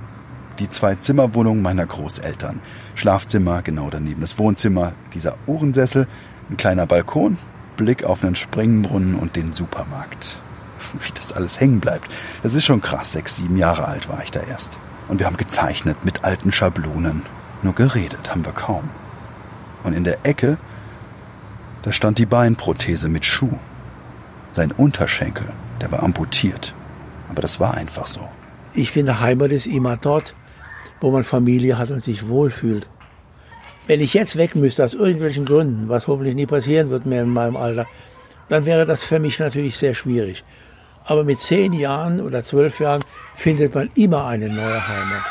Die 0.59 0.69
Zwei-Zimmer-Wohnung 0.69 1.61
meiner 1.61 1.85
Großeltern. 1.85 2.59
Schlafzimmer, 2.95 3.61
genau 3.61 3.89
daneben 3.89 4.21
das 4.21 4.37
Wohnzimmer, 4.37 4.93
dieser 5.13 5.35
Ohrensessel, 5.47 6.07
ein 6.49 6.57
kleiner 6.57 6.85
Balkon, 6.85 7.37
Blick 7.77 8.03
auf 8.03 8.23
einen 8.23 8.35
Springbrunnen 8.35 9.15
und 9.15 9.35
den 9.35 9.53
Supermarkt. 9.53 10.39
Wie 10.99 11.11
das 11.15 11.31
alles 11.31 11.59
hängen 11.59 11.79
bleibt. 11.79 12.11
Das 12.43 12.53
ist 12.53 12.65
schon 12.65 12.81
krass. 12.81 13.13
Sechs, 13.13 13.37
sieben 13.37 13.57
Jahre 13.57 13.87
alt 13.87 14.09
war 14.09 14.21
ich 14.21 14.31
da 14.31 14.41
erst. 14.41 14.77
Und 15.07 15.19
wir 15.19 15.25
haben 15.25 15.37
gezeichnet 15.37 16.03
mit 16.03 16.23
alten 16.23 16.51
Schablonen. 16.51 17.23
Nur 17.63 17.73
geredet 17.73 18.31
haben 18.31 18.45
wir 18.45 18.51
kaum. 18.51 18.89
Und 19.83 19.93
in 19.93 20.03
der 20.03 20.25
Ecke, 20.25 20.57
da 21.81 21.91
stand 21.91 22.19
die 22.19 22.25
Beinprothese 22.25 23.09
mit 23.09 23.25
Schuh. 23.25 23.57
Sein 24.53 24.71
Unterschenkel, 24.71 25.47
der 25.81 25.91
war 25.91 26.03
amputiert. 26.03 26.73
Aber 27.29 27.41
das 27.41 27.59
war 27.59 27.73
einfach 27.73 28.05
so. 28.07 28.21
Ich 28.75 28.91
finde, 28.91 29.19
Heimat 29.19 29.51
ist 29.51 29.65
immer 29.65 29.97
dort, 29.97 30.35
wo 31.01 31.11
man 31.11 31.23
Familie 31.23 31.77
hat 31.77 31.89
und 31.89 32.03
sich 32.03 32.27
wohlfühlt. 32.27 32.87
Wenn 33.87 33.99
ich 33.99 34.13
jetzt 34.13 34.37
weg 34.37 34.55
müsste, 34.55 34.85
aus 34.85 34.93
irgendwelchen 34.93 35.45
Gründen, 35.45 35.89
was 35.89 36.07
hoffentlich 36.07 36.35
nie 36.35 36.45
passieren 36.45 36.91
wird 36.91 37.05
mehr 37.05 37.23
in 37.23 37.29
meinem 37.29 37.57
Alter, 37.57 37.87
dann 38.47 38.65
wäre 38.65 38.85
das 38.85 39.03
für 39.03 39.19
mich 39.19 39.39
natürlich 39.39 39.77
sehr 39.77 39.95
schwierig. 39.95 40.43
Aber 41.05 41.23
mit 41.23 41.39
zehn 41.39 41.73
Jahren 41.73 42.21
oder 42.21 42.45
zwölf 42.45 42.79
Jahren 42.79 43.03
findet 43.35 43.73
man 43.75 43.89
immer 43.95 44.27
eine 44.27 44.49
neue 44.49 44.87
Heimat. 44.87 45.23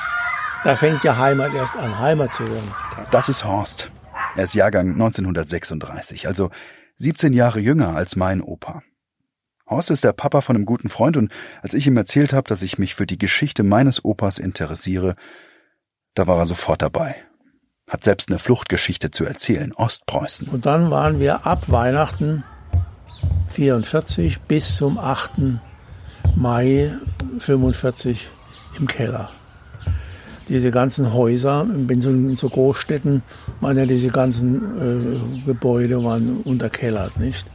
Da 0.64 0.76
fängt 0.76 1.02
ja 1.05 1.17
Heimat 1.17 1.55
erst 1.55 1.76
an, 1.76 1.99
Heimat 1.99 2.33
zu 2.33 2.45
werden. 2.45 2.75
Das 3.11 3.29
ist 3.29 3.45
Horst. 3.45 3.91
Er 4.35 4.45
ist 4.45 4.55
Jahrgang 4.55 4.93
1936, 4.93 6.26
also 6.26 6.50
17 6.97 7.33
Jahre 7.33 7.61
jünger 7.61 7.97
als 7.97 8.17
mein 8.17 8.41
Opa. 8.41 8.83
Horst 9.73 9.91
ist 9.91 10.05
der 10.05 10.12
Papa 10.12 10.41
von 10.43 10.57
einem 10.57 10.67
guten 10.67 10.88
Freund 10.88 11.17
und 11.17 11.33
als 11.62 11.75
ich 11.75 11.87
ihm 11.87 11.97
erzählt 11.97 12.33
habe, 12.33 12.49
dass 12.49 12.62
ich 12.62 12.79
mich 12.79 12.95
für 12.95 13.07
die 13.07 13.19
Geschichte 13.19 13.62
meines 13.62 14.05
Opas 14.05 14.38
interessiere, 14.38 15.17
da 16.14 16.26
war 16.26 16.38
er 16.38 16.47
sofort 16.47 16.83
dabei. 16.83 17.17
Hat 17.88 18.05
selbst 18.05 18.29
eine 18.29 18.38
Fluchtgeschichte 18.38 19.11
zu 19.11 19.25
erzählen, 19.25 19.73
Ostpreußen. 19.73 20.49
Und 20.49 20.67
dann 20.67 20.91
waren 20.91 21.21
wir 21.21 21.47
ab 21.47 21.71
Weihnachten 21.71 22.45
44 23.49 24.41
bis 24.41 24.76
zum 24.76 24.99
8. 24.99 25.61
Mai 26.37 26.93
45 27.38 28.29
im 28.79 28.87
Keller. 28.87 29.31
Diese 30.49 30.71
ganzen 30.71 31.12
Häuser 31.12 31.67
in 31.88 32.00
so, 32.00 32.11
in 32.11 32.37
so 32.37 32.49
Großstädten 32.49 33.23
waren 33.61 33.76
ja 33.79 33.87
diese 33.87 34.09
ganzen 34.09 35.41
äh, 35.41 35.47
Gebäude 35.47 36.02
waren 36.05 36.43
unterkellert, 36.43 37.19
nicht? 37.19 37.50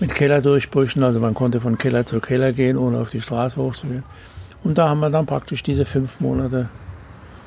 Mit 0.00 0.14
Kellerdurchbrüchen, 0.14 1.02
also 1.02 1.20
man 1.20 1.34
konnte 1.34 1.60
von 1.60 1.78
Keller 1.78 2.04
zu 2.04 2.20
Keller 2.20 2.52
gehen, 2.52 2.76
ohne 2.76 2.98
auf 2.98 3.10
die 3.10 3.20
Straße 3.20 3.56
hochzugehen. 3.56 4.02
Und 4.64 4.78
da 4.78 4.88
haben 4.88 5.00
wir 5.00 5.10
dann 5.10 5.26
praktisch 5.26 5.62
diese 5.62 5.84
fünf 5.84 6.20
Monate 6.20 6.68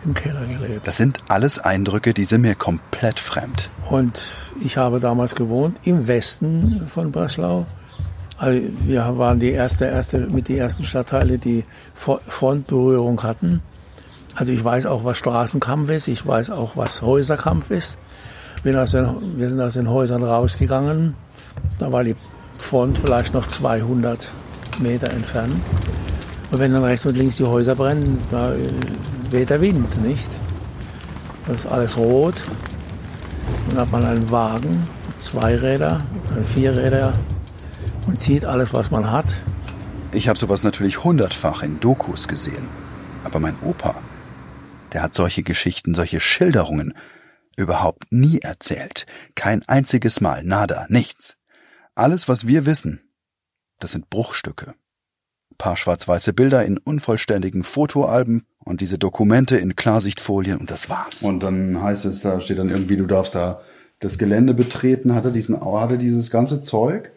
im 0.06 0.14
Keller 0.14 0.46
gelebt. 0.46 0.88
Das 0.88 0.98
sind 0.98 1.20
alles 1.28 1.60
Eindrücke, 1.60 2.14
die 2.14 2.24
sind 2.24 2.42
mir 2.42 2.56
komplett 2.56 3.20
fremd. 3.20 3.70
Und 3.90 4.54
ich 4.64 4.78
habe 4.78 5.00
damals 5.00 5.36
gewohnt 5.36 5.78
im 5.84 6.08
Westen 6.08 6.84
von 6.88 7.12
Breslau. 7.12 7.66
Also 8.38 8.62
wir 8.82 9.18
waren 9.18 9.40
die 9.40 9.52
erste, 9.52 9.86
erste, 9.86 10.20
mit 10.20 10.48
die 10.48 10.58
ersten 10.58 10.84
Stadtteile, 10.84 11.40
die 11.40 11.66
Frontberührung 11.96 13.24
hatten. 13.24 13.62
Also 14.36 14.52
ich 14.52 14.64
weiß 14.64 14.86
auch, 14.86 15.04
was 15.04 15.18
Straßenkampf 15.18 15.90
ist. 15.90 16.08
Ich 16.08 16.26
weiß 16.26 16.52
auch, 16.52 16.78
was 16.78 17.02
Häuserkampf 17.02 17.72
ist. 17.72 17.98
Bin 18.62 18.76
aus 18.76 18.92
den, 18.92 19.38
wir 19.38 19.50
sind 19.50 19.60
aus 19.60 19.74
den 19.74 19.90
Häusern 19.90 20.24
rausgegangen. 20.24 21.16
Da 21.80 21.92
war 21.92 22.04
die 22.04 22.16
Front 22.60 23.00
vielleicht 23.00 23.34
noch 23.34 23.48
200 23.48 24.30
Meter 24.80 25.12
entfernt. 25.12 25.60
Und 26.52 26.60
wenn 26.60 26.74
dann 26.74 26.84
rechts 26.84 27.06
und 27.06 27.18
links 27.18 27.38
die 27.38 27.44
Häuser 27.44 27.76
brennen, 27.76 28.22
da 28.32 28.54
äh, 28.54 28.70
weht 29.32 29.50
der 29.50 29.62
Wind, 29.62 30.02
nicht? 30.04 30.30
Das 31.46 31.62
ist 31.62 31.66
alles 31.66 31.98
rot. 31.98 32.36
Dann 33.70 33.80
hat 33.80 33.92
man 33.92 34.06
einen 34.06 34.30
Wagen, 34.32 34.88
zwei 35.20 35.56
Räder, 35.56 36.02
vier 36.54 36.76
Räder 36.76 37.14
und 38.08 38.20
zieht 38.20 38.46
alles, 38.46 38.74
was 38.74 38.92
man 38.92 39.12
hat. 39.12 39.36
Ich 40.12 40.28
habe 40.28 40.40
sowas 40.40 40.64
natürlich 40.64 41.04
hundertfach 41.04 41.64
in 41.64 41.80
Dokus 41.80 42.28
gesehen. 42.28 42.66
Aber 43.24 43.40
mein 43.40 43.56
Opa, 43.62 43.96
der 44.94 45.04
hat 45.04 45.14
solche 45.14 45.44
Geschichten, 45.44 45.94
solche 45.94 46.20
Schilderungen 46.20 46.94
überhaupt 47.58 48.06
nie 48.12 48.40
erzählt. 48.40 49.06
Kein 49.36 49.68
einziges 49.68 50.22
Mal, 50.22 50.44
nada, 50.44 50.86
nichts. 50.90 51.36
Alles, 51.98 52.30
was 52.30 52.46
wir 52.46 52.68
wissen, 52.68 53.02
das 53.80 53.94
sind 53.94 54.12
Bruchstücke. 54.12 54.76
Paar 55.58 55.76
schwarz-weiße 55.76 56.32
Bilder 56.32 56.64
in 56.64 56.78
unvollständigen 56.78 57.64
Fotoalben 57.64 58.44
und 58.64 58.82
diese 58.82 59.00
Dokumente 59.00 59.58
in 59.58 59.76
Klarsichtfolien 59.76 60.60
und 60.60 60.70
das 60.70 60.92
war's. 60.92 61.24
Und 61.24 61.40
dann 61.40 61.82
heißt 61.82 62.06
es, 62.06 62.22
da 62.22 62.40
steht 62.40 62.60
dann 62.60 62.70
irgendwie, 62.70 62.98
du 62.98 63.08
darfst 63.08 63.34
da 63.34 63.62
das 63.98 64.20
Gelände 64.20 64.54
betreten, 64.54 65.16
hat 65.16 65.26
er 65.26 65.32
diesen, 65.32 65.60
hat 65.60 65.90
er 65.90 65.98
dieses 65.98 66.30
ganze 66.30 66.62
Zeug, 66.62 67.10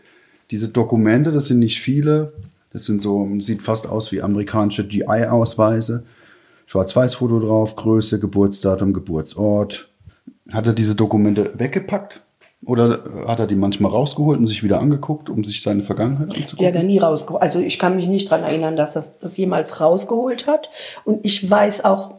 diese 0.51 0.71
Dokumente, 0.71 1.31
das 1.31 1.45
sind 1.45 1.59
nicht 1.59 1.83
viele, 1.83 2.33
das 2.73 2.87
sind 2.87 3.03
so, 3.03 3.29
sieht 3.39 3.61
fast 3.61 3.87
aus 3.87 4.13
wie 4.13 4.23
amerikanische 4.23 4.89
GI-Ausweise. 4.89 6.07
Schwarz-Weiß-Foto 6.65 7.39
drauf, 7.41 7.77
Größe, 7.77 8.19
Geburtsdatum, 8.19 8.95
Geburtsort. 8.95 9.91
Hat 10.49 10.67
er 10.67 10.73
diese 10.73 10.95
Dokumente 10.95 11.53
weggepackt? 11.59 12.23
Oder 12.65 13.27
hat 13.27 13.39
er 13.39 13.47
die 13.47 13.55
manchmal 13.55 13.91
rausgeholt 13.91 14.39
und 14.39 14.47
sich 14.47 14.63
wieder 14.63 14.81
angeguckt, 14.81 15.31
um 15.31 15.45
sich 15.45 15.63
seine 15.63 15.83
Vergangenheit 15.83 16.29
anzugucken? 16.29 16.59
Die 16.59 16.67
hat 16.67 16.75
er 16.75 16.83
nie 16.83 16.99
rausgeholt. 16.99 17.43
Also 17.43 17.59
ich 17.59 17.79
kann 17.79 17.97
mich 17.97 18.07
nicht 18.07 18.31
daran 18.31 18.45
erinnern, 18.45 18.77
dass 18.77 18.97
er 18.97 19.05
das 19.21 19.37
jemals 19.39 19.81
rausgeholt 19.81 20.47
hat. 20.47 20.69
Und 21.05 21.25
ich 21.25 21.51
weiß 21.51 21.85
auch 21.85 22.15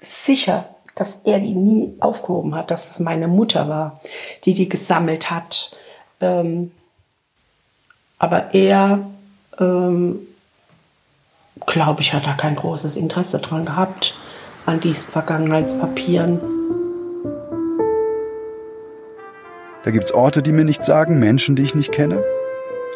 sicher, 0.00 0.68
dass 0.94 1.20
er 1.24 1.40
die 1.40 1.54
nie 1.54 1.94
aufgehoben 1.98 2.54
hat, 2.54 2.70
dass 2.70 2.90
es 2.90 3.00
meine 3.00 3.26
Mutter 3.26 3.68
war, 3.68 4.00
die 4.44 4.54
die 4.54 4.68
gesammelt 4.68 5.30
hat. 5.30 5.76
Ähm, 6.20 6.70
aber 8.18 8.54
er, 8.54 9.00
ähm, 9.58 10.20
glaube 11.66 12.02
ich, 12.02 12.14
hat 12.14 12.24
da 12.24 12.34
kein 12.34 12.56
großes 12.56 12.96
Interesse 12.96 13.40
dran 13.40 13.66
gehabt, 13.66 14.14
an 14.64 14.80
diesen 14.80 15.08
Vergangenheitspapieren. 15.08 16.40
Da 19.86 19.92
gibt's 19.92 20.12
Orte, 20.12 20.42
die 20.42 20.50
mir 20.50 20.64
nichts 20.64 20.84
sagen, 20.84 21.20
Menschen, 21.20 21.54
die 21.54 21.62
ich 21.62 21.76
nicht 21.76 21.92
kenne. 21.92 22.20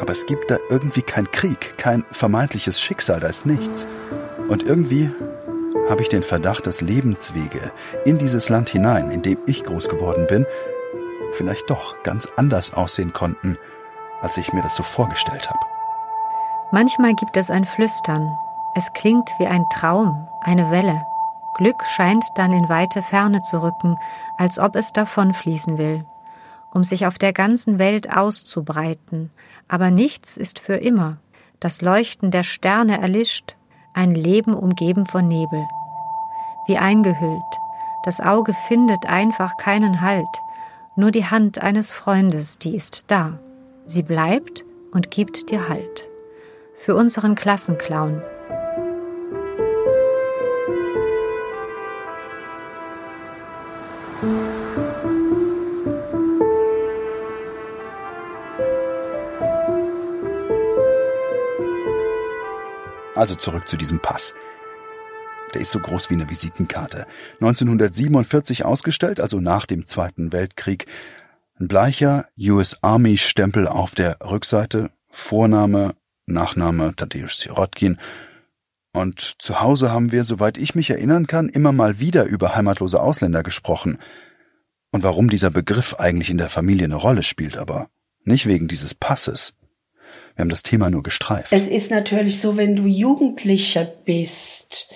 Aber 0.01 0.11
es 0.11 0.25
gibt 0.25 0.51
da 0.51 0.57
irgendwie 0.69 1.01
kein 1.01 1.31
Krieg, 1.31 1.77
kein 1.77 2.03
vermeintliches 2.11 2.81
Schicksal, 2.81 3.21
da 3.21 3.27
ist 3.27 3.45
nichts. 3.45 3.87
Und 4.49 4.63
irgendwie 4.63 5.09
habe 5.89 6.01
ich 6.01 6.09
den 6.09 6.21
Verdacht, 6.21 6.67
dass 6.67 6.81
Lebenswege 6.81 7.71
in 8.03 8.17
dieses 8.17 8.49
Land 8.49 8.67
hinein, 8.67 9.09
in 9.09 9.21
dem 9.21 9.37
ich 9.45 9.63
groß 9.63 9.87
geworden 9.87 10.27
bin, 10.27 10.45
vielleicht 11.31 11.69
doch 11.69 11.95
ganz 12.03 12.27
anders 12.35 12.73
aussehen 12.73 13.13
konnten, 13.13 13.57
als 14.19 14.35
ich 14.35 14.51
mir 14.51 14.61
das 14.61 14.75
so 14.75 14.83
vorgestellt 14.83 15.49
habe. 15.49 15.59
Manchmal 16.73 17.13
gibt 17.13 17.37
es 17.37 17.49
ein 17.49 17.63
Flüstern. 17.63 18.37
Es 18.75 18.91
klingt 18.91 19.29
wie 19.39 19.47
ein 19.47 19.63
Traum, 19.69 20.27
eine 20.41 20.71
Welle. 20.71 21.05
Glück 21.55 21.85
scheint 21.85 22.25
dann 22.35 22.51
in 22.51 22.67
weite 22.67 23.01
Ferne 23.01 23.39
zu 23.43 23.63
rücken, 23.63 23.97
als 24.37 24.59
ob 24.59 24.75
es 24.75 24.91
davonfließen 24.91 25.77
will 25.77 26.03
um 26.73 26.83
sich 26.83 27.05
auf 27.05 27.17
der 27.17 27.33
ganzen 27.33 27.79
Welt 27.79 28.15
auszubreiten, 28.15 29.29
aber 29.67 29.91
nichts 29.91 30.37
ist 30.37 30.59
für 30.59 30.75
immer. 30.75 31.17
Das 31.59 31.81
Leuchten 31.81 32.31
der 32.31 32.43
Sterne 32.43 33.01
erlischt, 33.01 33.55
ein 33.93 34.15
Leben 34.15 34.53
umgeben 34.53 35.05
von 35.05 35.27
Nebel. 35.27 35.67
Wie 36.67 36.77
eingehüllt, 36.77 37.41
das 38.03 38.19
Auge 38.19 38.53
findet 38.67 39.05
einfach 39.05 39.57
keinen 39.57 40.01
Halt, 40.01 40.25
nur 40.95 41.11
die 41.11 41.25
Hand 41.25 41.61
eines 41.61 41.91
Freundes, 41.91 42.57
die 42.57 42.75
ist 42.75 43.11
da. 43.11 43.39
Sie 43.85 44.03
bleibt 44.03 44.65
und 44.91 45.11
gibt 45.11 45.51
dir 45.51 45.69
Halt. 45.69 46.07
Für 46.83 46.95
unseren 46.95 47.35
Klassenclown, 47.35 48.21
Also 63.21 63.35
zurück 63.35 63.67
zu 63.67 63.77
diesem 63.77 63.99
Pass. 63.99 64.33
Der 65.53 65.61
ist 65.61 65.69
so 65.69 65.77
groß 65.77 66.09
wie 66.09 66.15
eine 66.15 66.27
Visitenkarte. 66.27 67.05
1947 67.33 68.65
ausgestellt, 68.65 69.19
also 69.19 69.39
nach 69.39 69.67
dem 69.67 69.85
Zweiten 69.85 70.33
Weltkrieg. 70.33 70.87
Ein 71.59 71.67
bleicher 71.67 72.29
US 72.39 72.81
Army 72.81 73.17
Stempel 73.17 73.67
auf 73.67 73.93
der 73.93 74.17
Rückseite, 74.21 74.89
Vorname, 75.07 75.93
Nachname 76.25 76.95
Tadeusz 76.95 77.41
Sirotkin 77.41 77.99
Und 78.91 79.35
zu 79.37 79.59
Hause 79.59 79.91
haben 79.91 80.11
wir, 80.11 80.23
soweit 80.23 80.57
ich 80.57 80.73
mich 80.73 80.89
erinnern 80.89 81.27
kann, 81.27 81.47
immer 81.47 81.71
mal 81.71 81.99
wieder 81.99 82.25
über 82.25 82.55
heimatlose 82.55 82.99
Ausländer 82.99 83.43
gesprochen. 83.43 83.99
Und 84.89 85.03
warum 85.03 85.29
dieser 85.29 85.51
Begriff 85.51 85.93
eigentlich 85.99 86.31
in 86.31 86.39
der 86.39 86.49
Familie 86.49 86.85
eine 86.85 86.95
Rolle 86.95 87.21
spielt, 87.21 87.55
aber 87.55 87.87
nicht 88.23 88.47
wegen 88.47 88.67
dieses 88.67 88.95
Passes. 88.95 89.53
Wir 90.41 90.45
haben 90.45 90.49
das 90.49 90.63
Thema 90.63 90.89
nur 90.89 91.03
gestreift. 91.03 91.53
Es 91.53 91.67
ist 91.67 91.91
natürlich 91.91 92.41
so, 92.41 92.57
wenn 92.57 92.75
du 92.75 92.87
Jugendlicher 92.87 93.85
bist, 93.85 94.91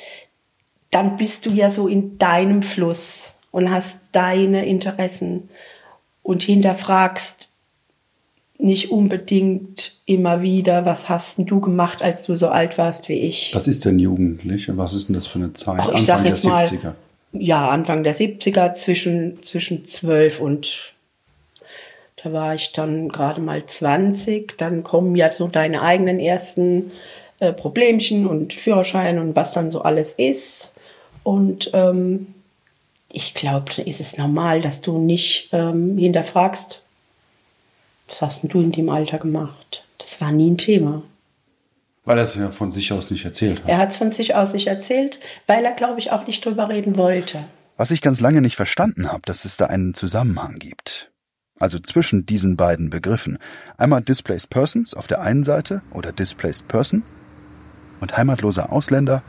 dann 0.89 1.17
bist 1.17 1.45
du 1.45 1.51
ja 1.51 1.69
so 1.69 1.87
in 1.87 2.17
deinem 2.17 2.63
Fluss 2.63 3.35
und 3.51 3.69
hast 3.69 3.99
deine 4.11 4.65
Interessen 4.65 5.49
und 6.23 6.41
hinterfragst 6.41 7.47
nicht 8.57 8.89
unbedingt 8.89 10.01
immer 10.07 10.41
wieder, 10.41 10.83
was 10.83 11.09
hast 11.09 11.37
denn 11.37 11.45
du 11.45 11.59
gemacht, 11.59 12.01
als 12.01 12.25
du 12.25 12.33
so 12.33 12.47
alt 12.47 12.79
warst 12.79 13.07
wie 13.07 13.19
ich. 13.19 13.51
Was 13.53 13.67
ist 13.67 13.85
denn 13.85 13.99
Jugendliche? 13.99 14.75
Was 14.77 14.95
ist 14.95 15.09
denn 15.09 15.13
das 15.13 15.27
für 15.27 15.37
eine 15.37 15.53
Zeit? 15.53 15.79
Ach, 15.79 15.89
Anfang 15.89 16.23
der 16.23 16.37
70er? 16.37 16.83
Mal, 16.83 16.95
ja, 17.33 17.69
Anfang 17.69 18.03
der 18.03 18.15
70er, 18.15 18.73
zwischen, 18.73 19.43
zwischen 19.43 19.85
12 19.85 20.41
und 20.41 20.94
da 22.25 22.33
war 22.33 22.55
ich 22.55 22.71
dann 22.71 23.09
gerade 23.09 23.39
mal 23.39 23.63
20. 23.63 24.57
Dann 24.57 24.83
kommen 24.83 25.15
ja 25.15 25.31
so 25.31 25.47
deine 25.47 25.83
eigenen 25.83 26.19
ersten 26.19 26.91
äh, 27.39 27.53
Problemchen 27.53 28.25
und 28.25 28.51
Führerschein 28.51 29.19
und 29.19 29.35
was 29.35 29.53
dann 29.53 29.69
so 29.69 29.83
alles 29.83 30.13
ist. 30.13 30.73
Und 31.21 31.69
ähm, 31.73 32.33
ich 33.11 33.35
glaube, 33.35 33.71
da 33.75 33.83
ist 33.83 33.99
es 33.99 34.17
normal, 34.17 34.61
dass 34.61 34.81
du 34.81 34.97
nicht 34.97 35.49
ähm, 35.51 35.99
hinterfragst, 35.99 36.81
was 38.07 38.21
hast 38.23 38.41
denn 38.41 38.49
du 38.49 38.59
in 38.59 38.71
dem 38.71 38.89
Alter 38.89 39.19
gemacht? 39.19 39.83
Das 39.99 40.19
war 40.19 40.31
nie 40.31 40.49
ein 40.49 40.57
Thema. 40.57 41.03
Weil 42.05 42.17
er 42.17 42.23
es 42.23 42.33
ja 42.33 42.49
von 42.49 42.71
sich 42.71 42.91
aus 42.91 43.11
nicht 43.11 43.25
erzählt 43.25 43.59
hat. 43.59 43.69
Er 43.69 43.77
hat 43.77 43.91
es 43.91 43.97
von 43.97 44.11
sich 44.11 44.33
aus 44.33 44.53
nicht 44.53 44.65
erzählt, 44.65 45.19
weil 45.45 45.63
er, 45.63 45.73
glaube 45.73 45.99
ich, 45.99 46.11
auch 46.11 46.25
nicht 46.25 46.43
drüber 46.43 46.69
reden 46.69 46.97
wollte. 46.97 47.45
Was 47.77 47.91
ich 47.91 48.01
ganz 48.01 48.19
lange 48.19 48.41
nicht 48.41 48.55
verstanden 48.55 49.11
habe, 49.11 49.21
dass 49.25 49.45
es 49.45 49.57
da 49.57 49.67
einen 49.67 49.93
Zusammenhang 49.93 50.55
gibt. 50.55 51.11
Also 51.59 51.79
zwischen 51.79 52.25
diesen 52.25 52.57
beiden 52.57 52.89
Begriffen. 52.89 53.37
Einmal 53.77 54.01
Displaced 54.01 54.49
Persons 54.49 54.93
auf 54.93 55.07
der 55.07 55.21
einen 55.21 55.43
Seite 55.43 55.81
oder 55.91 56.11
Displaced 56.11 56.67
Person 56.67 57.03
und 58.01 58.17
heimatloser 58.17 58.71
Ausländer 58.71 59.23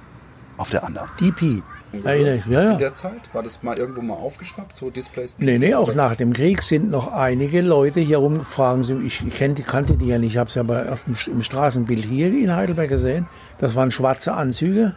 auf 0.56 0.71
der 0.71 0.85
anderen. 0.85 1.09
DP, 1.21 1.62
Erinnere 2.04 2.37
ich, 2.37 2.47
ja, 2.47 2.62
ja. 2.62 2.73
In 2.73 2.78
der 2.78 2.95
Zeit? 2.95 3.33
War 3.33 3.42
das 3.42 3.62
mal 3.62 3.78
irgendwo 3.78 4.02
mal 4.02 4.14
aufgeschnappt, 4.14 4.76
so 4.76 4.90
Displays? 4.90 5.37
Nee, 5.38 5.59
nee, 5.59 5.75
auch 5.75 5.95
nach 5.95 6.16
dem 6.16 6.33
Krieg 6.33 6.62
sind 6.62 6.90
noch 6.90 7.12
einige 7.12 7.62
Leute 7.62 8.00
hier 8.00 8.18
rum, 8.18 8.42
fragen 8.42 8.83
sie, 8.83 8.97
ich 8.99 9.23
kannte, 9.37 9.62
kannte 9.62 9.97
die 9.97 10.06
ja 10.06 10.18
nicht, 10.18 10.33
ich 10.33 10.38
habe 10.38 10.50
es 10.50 10.56
aber 10.56 10.92
auf 10.92 11.04
dem, 11.04 11.16
im 11.33 11.42
Straßenbild 11.42 12.04
hier 12.04 12.28
in 12.28 12.54
Heidelberg 12.54 12.88
gesehen. 12.88 13.26
Das 13.59 13.76
waren 13.76 13.90
schwarze 13.90 14.35
Anzüge, 14.35 14.95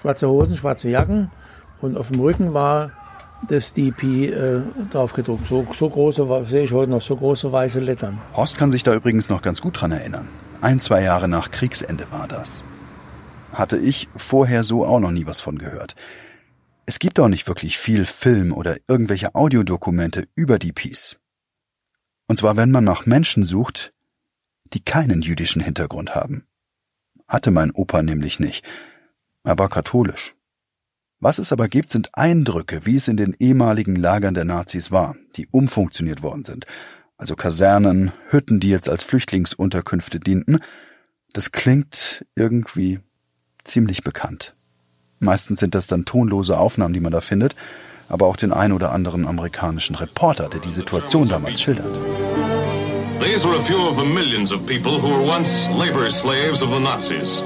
schwarze 0.00 0.28
Hosen, 0.28 0.56
schwarze 0.56 0.88
Jacken 0.88 1.30
und 1.80 1.96
auf 1.96 2.10
dem 2.10 2.20
Rücken 2.20 2.54
war 2.54 2.92
das 3.48 3.72
DP 3.72 4.02
äh, 4.02 4.60
draufgedruckt. 4.90 5.46
So, 5.48 5.66
so 5.72 5.90
große, 5.90 6.44
sehe 6.44 6.64
ich 6.64 6.72
heute 6.72 6.90
noch, 6.90 7.02
so 7.02 7.16
große 7.16 7.50
weiße 7.50 7.80
Lettern. 7.80 8.20
Horst 8.34 8.58
kann 8.58 8.70
sich 8.70 8.82
da 8.82 8.94
übrigens 8.94 9.28
noch 9.28 9.42
ganz 9.42 9.60
gut 9.60 9.80
dran 9.80 9.92
erinnern. 9.92 10.28
Ein, 10.60 10.80
zwei 10.80 11.02
Jahre 11.02 11.28
nach 11.28 11.50
Kriegsende 11.50 12.06
war 12.10 12.28
das. 12.28 12.64
Hatte 13.52 13.78
ich 13.78 14.08
vorher 14.14 14.62
so 14.62 14.84
auch 14.84 15.00
noch 15.00 15.10
nie 15.10 15.26
was 15.26 15.40
von 15.40 15.58
gehört. 15.58 15.94
Es 16.86 16.98
gibt 16.98 17.18
auch 17.20 17.28
nicht 17.28 17.46
wirklich 17.46 17.78
viel 17.78 18.04
Film 18.04 18.52
oder 18.52 18.76
irgendwelche 18.88 19.34
Audiodokumente 19.34 20.24
über 20.34 20.58
Peace. 20.58 21.16
Und 22.26 22.38
zwar, 22.38 22.56
wenn 22.56 22.70
man 22.70 22.84
nach 22.84 23.06
Menschen 23.06 23.42
sucht, 23.42 23.92
die 24.72 24.80
keinen 24.80 25.22
jüdischen 25.22 25.62
Hintergrund 25.62 26.14
haben. 26.14 26.46
Hatte 27.26 27.50
mein 27.50 27.70
Opa 27.70 28.02
nämlich 28.02 28.40
nicht. 28.40 28.64
Er 29.44 29.58
war 29.58 29.68
katholisch. 29.68 30.34
Was 31.22 31.38
es 31.38 31.52
aber 31.52 31.68
gibt, 31.68 31.90
sind 31.90 32.08
Eindrücke, 32.14 32.86
wie 32.86 32.96
es 32.96 33.06
in 33.06 33.18
den 33.18 33.36
ehemaligen 33.38 33.94
Lagern 33.94 34.32
der 34.32 34.46
Nazis 34.46 34.90
war, 34.90 35.16
die 35.36 35.46
umfunktioniert 35.50 36.22
worden 36.22 36.44
sind. 36.44 36.66
Also 37.18 37.36
Kasernen, 37.36 38.12
Hütten, 38.30 38.58
die 38.58 38.70
jetzt 38.70 38.88
als 38.88 39.04
Flüchtlingsunterkünfte 39.04 40.18
dienten. 40.18 40.60
Das 41.34 41.52
klingt 41.52 42.24
irgendwie 42.34 43.00
ziemlich 43.64 44.02
bekannt. 44.02 44.54
Meistens 45.18 45.60
sind 45.60 45.74
das 45.74 45.86
dann 45.86 46.06
tonlose 46.06 46.58
Aufnahmen, 46.58 46.94
die 46.94 47.00
man 47.00 47.12
da 47.12 47.20
findet, 47.20 47.54
aber 48.08 48.26
auch 48.26 48.36
den 48.36 48.54
ein 48.54 48.72
oder 48.72 48.90
anderen 48.90 49.26
amerikanischen 49.26 49.96
Reporter, 49.96 50.48
der 50.48 50.60
die 50.60 50.72
Situation 50.72 51.28
damals 51.28 51.60
schildert. 51.60 51.84
These 53.20 53.46
are 53.46 53.58
a 53.58 53.62
few 53.62 53.76
of 53.76 53.98
the 53.98 54.06
millions 54.06 54.50
of 54.50 54.64
people 54.64 54.98
who 54.98 55.10
were 55.10 55.30
once 55.30 55.68
labor 55.68 56.10
slaves 56.10 56.62
of 56.62 56.70
the 56.70 56.80
Nazis 56.80 57.42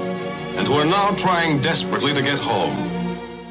and 0.57 0.65
who 0.65 0.75
are 0.75 0.85
now 0.85 1.13
trying 1.17 1.61
desperately 1.61 2.13
to 2.13 2.21
get 2.21 2.39
home. 2.39 2.94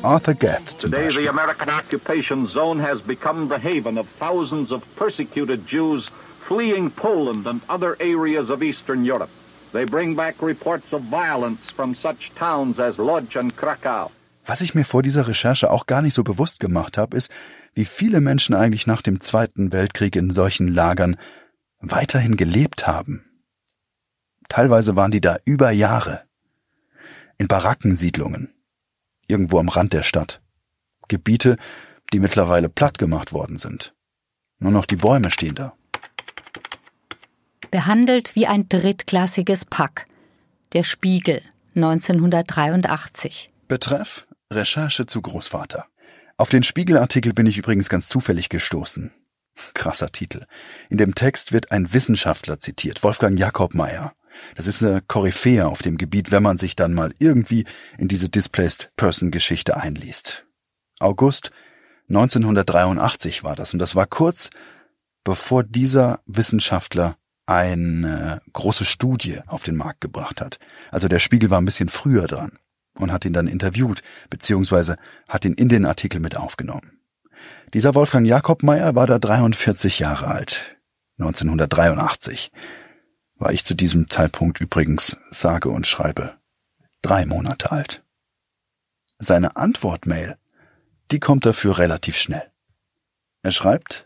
Arthur 0.04 0.34
Geth 0.34 0.78
zum 0.78 0.90
Today 0.90 1.04
Beispiel. 1.06 1.24
the 1.24 1.30
American 1.30 1.68
occupation 1.70 2.46
zone 2.48 2.78
has 2.80 3.00
become 3.02 3.48
the 3.48 3.58
haven 3.58 3.98
of 3.98 4.06
thousands 4.18 4.70
of 4.70 4.82
persecuted 4.96 5.66
Jews 5.66 6.08
fleeing 6.46 6.90
Poland 6.90 7.46
and 7.46 7.62
other 7.68 7.96
areas 8.00 8.50
of 8.50 8.62
Eastern 8.62 9.04
Europe. 9.04 9.30
They 9.72 9.84
bring 9.86 10.14
back 10.14 10.40
reports 10.42 10.92
of 10.92 11.02
violence 11.10 11.60
from 11.74 11.96
such 11.96 12.30
towns 12.38 12.78
as 12.78 12.98
Lodz 12.98 13.34
and 13.36 13.56
Krakow. 13.56 14.10
Was 14.44 14.60
ich 14.60 14.74
mir 14.74 14.84
vor 14.84 15.02
dieser 15.02 15.26
Recherche 15.26 15.70
auch 15.70 15.86
gar 15.86 16.02
nicht 16.02 16.14
so 16.14 16.22
bewusst 16.22 16.60
gemacht 16.60 16.98
habe, 16.98 17.16
ist, 17.16 17.30
wie 17.74 17.86
viele 17.86 18.20
Menschen 18.20 18.54
eigentlich 18.54 18.86
nach 18.86 19.02
dem 19.02 19.20
Zweiten 19.20 19.72
Weltkrieg 19.72 20.16
in 20.16 20.30
solchen 20.30 20.68
Lagern 20.68 21.16
weiterhin 21.80 22.36
gelebt 22.36 22.86
haben. 22.86 23.24
Teilweise 24.48 24.96
waren 24.96 25.10
die 25.10 25.22
da 25.22 25.38
über 25.44 25.70
Jahre. 25.70 26.22
In 27.38 27.48
Barackensiedlungen. 27.48 28.50
Irgendwo 29.26 29.58
am 29.58 29.68
Rand 29.68 29.92
der 29.92 30.02
Stadt. 30.02 30.40
Gebiete, 31.08 31.56
die 32.12 32.18
mittlerweile 32.18 32.68
platt 32.68 32.98
gemacht 32.98 33.32
worden 33.32 33.56
sind. 33.56 33.94
Nur 34.58 34.72
noch 34.72 34.84
die 34.84 34.96
Bäume 34.96 35.30
stehen 35.30 35.54
da 35.54 35.74
behandelt 37.74 38.36
wie 38.36 38.46
ein 38.46 38.68
drittklassiges 38.68 39.64
Pack. 39.64 40.06
Der 40.74 40.84
Spiegel 40.84 41.42
1983. 41.74 43.50
Betreff 43.66 44.28
Recherche 44.48 45.06
zu 45.06 45.20
Großvater. 45.20 45.86
Auf 46.36 46.50
den 46.50 46.62
Spiegelartikel 46.62 47.32
bin 47.32 47.46
ich 47.46 47.58
übrigens 47.58 47.88
ganz 47.88 48.06
zufällig 48.06 48.48
gestoßen. 48.48 49.10
Krasser 49.74 50.12
Titel. 50.12 50.44
In 50.88 50.98
dem 50.98 51.16
Text 51.16 51.50
wird 51.50 51.72
ein 51.72 51.92
Wissenschaftler 51.92 52.60
zitiert, 52.60 53.02
Wolfgang 53.02 53.40
Jakob 53.40 53.74
Meyer. 53.74 54.12
Das 54.54 54.66
ist 54.66 54.82
eine 54.82 55.02
Koryphäe 55.02 55.66
auf 55.66 55.82
dem 55.82 55.98
Gebiet, 55.98 56.30
wenn 56.30 56.42
man 56.42 56.58
sich 56.58 56.76
dann 56.76 56.94
mal 56.94 57.12
irgendwie 57.18 57.64
in 57.98 58.08
diese 58.08 58.28
Displaced 58.28 58.92
Person 58.96 59.30
Geschichte 59.30 59.76
einliest. 59.76 60.46
August 61.00 61.50
1983 62.08 63.44
war 63.44 63.56
das 63.56 63.72
und 63.72 63.78
das 63.78 63.94
war 63.94 64.06
kurz 64.06 64.50
bevor 65.24 65.64
dieser 65.64 66.20
Wissenschaftler 66.26 67.16
eine 67.46 68.40
große 68.52 68.84
Studie 68.84 69.40
auf 69.46 69.64
den 69.64 69.76
Markt 69.76 70.00
gebracht 70.00 70.40
hat. 70.40 70.58
Also 70.90 71.08
der 71.08 71.18
Spiegel 71.18 71.50
war 71.50 71.60
ein 71.60 71.64
bisschen 71.64 71.88
früher 71.88 72.26
dran 72.26 72.58
und 72.98 73.10
hat 73.10 73.24
ihn 73.24 73.32
dann 73.32 73.46
interviewt, 73.46 74.02
beziehungsweise 74.30 74.96
hat 75.28 75.44
ihn 75.44 75.54
in 75.54 75.68
den 75.68 75.86
Artikel 75.86 76.20
mit 76.20 76.36
aufgenommen. 76.36 76.98
Dieser 77.72 77.94
Wolfgang 77.94 78.26
Jakob 78.26 78.62
Meyer 78.62 78.94
war 78.94 79.06
da 79.06 79.18
43 79.18 79.98
Jahre 79.98 80.28
alt. 80.28 80.76
1983 81.18 82.50
war 83.36 83.52
ich 83.52 83.64
zu 83.64 83.74
diesem 83.74 84.08
Zeitpunkt 84.08 84.60
übrigens 84.60 85.16
sage 85.30 85.68
und 85.68 85.86
schreibe 85.86 86.34
drei 87.02 87.26
Monate 87.26 87.70
alt. 87.70 88.02
Seine 89.18 89.56
Antwortmail, 89.56 90.36
die 91.10 91.20
kommt 91.20 91.44
dafür 91.46 91.78
relativ 91.78 92.16
schnell. 92.16 92.50
Er 93.42 93.52
schreibt, 93.52 94.04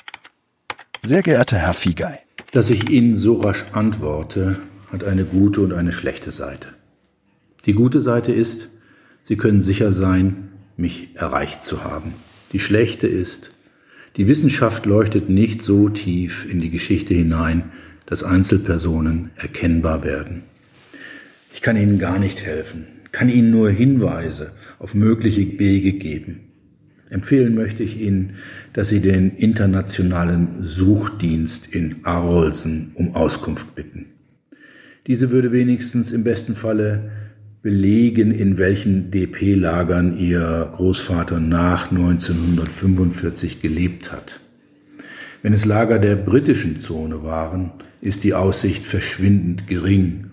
sehr 1.03 1.23
geehrter 1.23 1.59
Herr 1.59 1.75
Fiegei, 1.75 2.21
dass 2.53 2.71
ich 2.71 2.91
Ihnen 2.91 3.15
so 3.15 3.41
rasch 3.41 3.65
antworte, 3.73 4.61
hat 4.91 5.05
eine 5.05 5.25
gute 5.25 5.61
und 5.61 5.73
eine 5.73 5.93
schlechte 5.93 6.33
Seite. 6.33 6.71
Die 7.67 7.75
gute 7.75 8.01
Seite 8.01 8.33
ist, 8.33 8.69
Sie 9.23 9.37
können 9.37 9.61
sicher 9.61 9.93
sein, 9.93 10.53
mich 10.77 11.15
erreicht 11.17 11.63
zu 11.63 11.85
haben. 11.85 12.15
Die 12.53 12.61
schlechte 12.61 13.07
ist, 13.07 13.51
die 14.17 14.27
Wissenschaft 14.27 14.87
leuchtet 14.87 15.29
nicht 15.29 15.63
so 15.63 15.89
tief 15.89 16.51
in 16.51 16.59
die 16.59 16.71
Geschichte 16.71 17.15
hinein, 17.15 17.71
dass 18.09 18.23
Einzelpersonen 18.23 19.31
erkennbar 19.37 20.03
werden. 20.03 20.45
Ich 21.53 21.61
kann 21.61 21.77
Ihnen 21.77 21.99
gar 21.99 22.19
nicht 22.19 22.43
helfen, 22.45 22.87
kann 23.13 23.29
Ihnen 23.29 23.51
nur 23.51 23.69
Hinweise 23.69 24.53
auf 24.79 24.95
mögliche 24.95 25.59
Wege 25.59 25.93
geben. 25.93 26.41
Empfehlen 27.11 27.55
möchte 27.55 27.83
ich 27.83 28.01
Ihnen, 28.01 28.37
dass 28.73 28.89
Sie 28.89 29.01
den 29.01 29.37
internationalen 29.37 30.63
Suchdienst 30.63 31.67
in 31.67 31.97
Arolsen 32.05 32.93
um 32.95 33.15
Auskunft 33.15 33.75
bitten. 33.75 34.07
Diese 35.07 35.31
würde 35.31 35.53
wenigstens 35.53 36.11
im 36.11 36.25
besten 36.25 36.55
Falle 36.55 37.11
belegen, 37.63 38.31
in 38.31 38.57
welchen 38.57 39.11
DP-Lagern 39.11 40.17
Ihr 40.17 40.73
Großvater 40.77 41.41
nach 41.41 41.91
1945 41.91 43.61
gelebt 43.61 44.13
hat. 44.13 44.41
Wenn 45.43 45.53
es 45.53 45.65
Lager 45.65 45.99
der 45.99 46.17
britischen 46.17 46.81
Zone 46.81 47.23
waren, 47.23 47.71
ist 48.01 48.25
die 48.25 48.35
Aussicht 48.35 48.85
verschwindend 48.85 49.67
gering. 49.67 50.31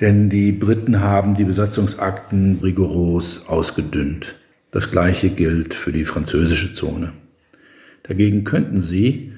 Denn 0.00 0.28
die 0.28 0.52
Briten 0.52 1.00
haben 1.00 1.34
die 1.34 1.44
Besatzungsakten 1.44 2.58
rigoros 2.62 3.46
ausgedünnt. 3.48 4.36
Das 4.70 4.90
gleiche 4.90 5.30
gilt 5.30 5.72
für 5.72 5.92
die 5.92 6.04
französische 6.04 6.74
Zone. 6.74 7.12
Dagegen 8.02 8.44
könnten 8.44 8.82
Sie, 8.82 9.32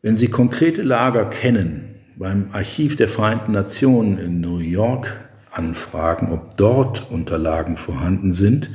wenn 0.00 0.16
Sie 0.16 0.28
konkrete 0.28 0.82
Lager 0.82 1.26
kennen, 1.26 1.96
beim 2.16 2.48
Archiv 2.52 2.96
der 2.96 3.08
Vereinten 3.08 3.52
Nationen 3.52 4.18
in 4.18 4.40
New 4.40 4.58
York 4.58 5.14
anfragen, 5.50 6.32
ob 6.32 6.56
dort 6.56 7.10
Unterlagen 7.10 7.76
vorhanden 7.76 8.32
sind, 8.32 8.70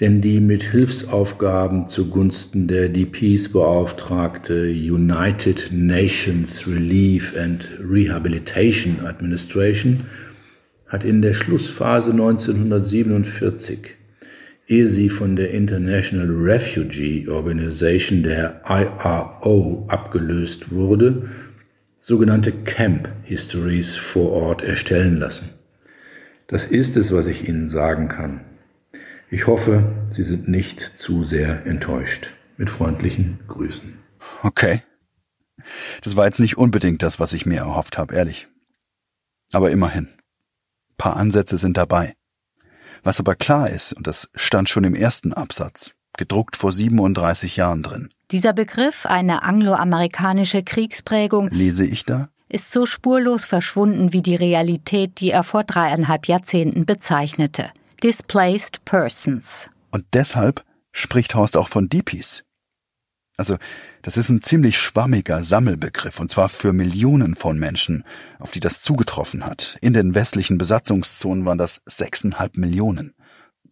denn 0.00 0.20
die 0.20 0.40
mit 0.40 0.64
Hilfsaufgaben 0.64 1.86
zugunsten 1.88 2.66
der 2.66 2.88
DPs 2.88 3.50
beauftragte 3.50 4.66
United 4.66 5.70
Nations 5.72 6.66
Relief 6.66 7.36
and 7.36 7.70
Rehabilitation 7.80 9.06
Administration 9.06 10.06
hat 10.88 11.04
in 11.04 11.22
der 11.22 11.34
Schlussphase 11.34 12.10
1947, 12.10 13.94
ehe 14.66 14.88
sie 14.88 15.08
von 15.08 15.36
der 15.36 15.50
International 15.50 16.28
Refugee 16.28 17.28
Organization 17.28 18.22
der 18.22 18.62
IRO 18.66 19.84
abgelöst 19.88 20.72
wurde, 20.72 21.30
sogenannte 22.00 22.50
Camp 22.50 23.08
Histories 23.22 23.96
vor 23.96 24.32
Ort 24.32 24.62
erstellen 24.62 25.18
lassen. 25.18 25.50
Das 26.48 26.66
ist 26.66 26.96
es, 26.96 27.12
was 27.12 27.26
ich 27.26 27.48
Ihnen 27.48 27.68
sagen 27.68 28.08
kann. 28.08 28.40
Ich 29.34 29.48
hoffe, 29.48 29.82
Sie 30.10 30.22
sind 30.22 30.46
nicht 30.46 30.78
zu 30.78 31.24
sehr 31.24 31.66
enttäuscht. 31.66 32.30
Mit 32.56 32.70
freundlichen 32.70 33.40
Grüßen. 33.48 33.98
Okay. 34.44 34.84
Das 36.04 36.14
war 36.14 36.26
jetzt 36.26 36.38
nicht 36.38 36.56
unbedingt 36.56 37.02
das, 37.02 37.18
was 37.18 37.32
ich 37.32 37.44
mir 37.44 37.58
erhofft 37.58 37.98
habe, 37.98 38.14
ehrlich. 38.14 38.46
Aber 39.50 39.72
immerhin. 39.72 40.04
Ein 40.06 40.96
paar 40.98 41.16
Ansätze 41.16 41.58
sind 41.58 41.76
dabei. 41.76 42.14
Was 43.02 43.18
aber 43.18 43.34
klar 43.34 43.68
ist, 43.70 43.92
und 43.92 44.06
das 44.06 44.30
stand 44.36 44.68
schon 44.68 44.84
im 44.84 44.94
ersten 44.94 45.32
Absatz, 45.32 45.94
gedruckt 46.16 46.54
vor 46.54 46.70
37 46.70 47.56
Jahren 47.56 47.82
drin. 47.82 48.10
Dieser 48.30 48.52
Begriff, 48.52 49.04
eine 49.04 49.42
angloamerikanische 49.42 50.62
Kriegsprägung, 50.62 51.48
lese 51.48 51.84
ich 51.84 52.04
da, 52.04 52.28
ist 52.48 52.70
so 52.70 52.86
spurlos 52.86 53.46
verschwunden 53.46 54.12
wie 54.12 54.22
die 54.22 54.36
Realität, 54.36 55.18
die 55.18 55.32
er 55.32 55.42
vor 55.42 55.64
dreieinhalb 55.64 56.28
Jahrzehnten 56.28 56.86
bezeichnete. 56.86 57.72
Displaced 58.04 58.84
Persons. 58.84 59.70
Und 59.90 60.04
deshalb 60.12 60.62
spricht 60.92 61.34
Horst 61.34 61.56
auch 61.56 61.68
von 61.68 61.88
DPs. 61.88 62.44
Also, 63.38 63.56
das 64.02 64.18
ist 64.18 64.28
ein 64.28 64.42
ziemlich 64.42 64.76
schwammiger 64.76 65.42
Sammelbegriff, 65.42 66.20
und 66.20 66.30
zwar 66.30 66.50
für 66.50 66.74
Millionen 66.74 67.34
von 67.34 67.58
Menschen, 67.58 68.04
auf 68.38 68.50
die 68.50 68.60
das 68.60 68.82
zugetroffen 68.82 69.46
hat. 69.46 69.78
In 69.80 69.94
den 69.94 70.14
westlichen 70.14 70.58
Besatzungszonen 70.58 71.46
waren 71.46 71.56
das 71.56 71.80
sechseinhalb 71.86 72.58
Millionen, 72.58 73.14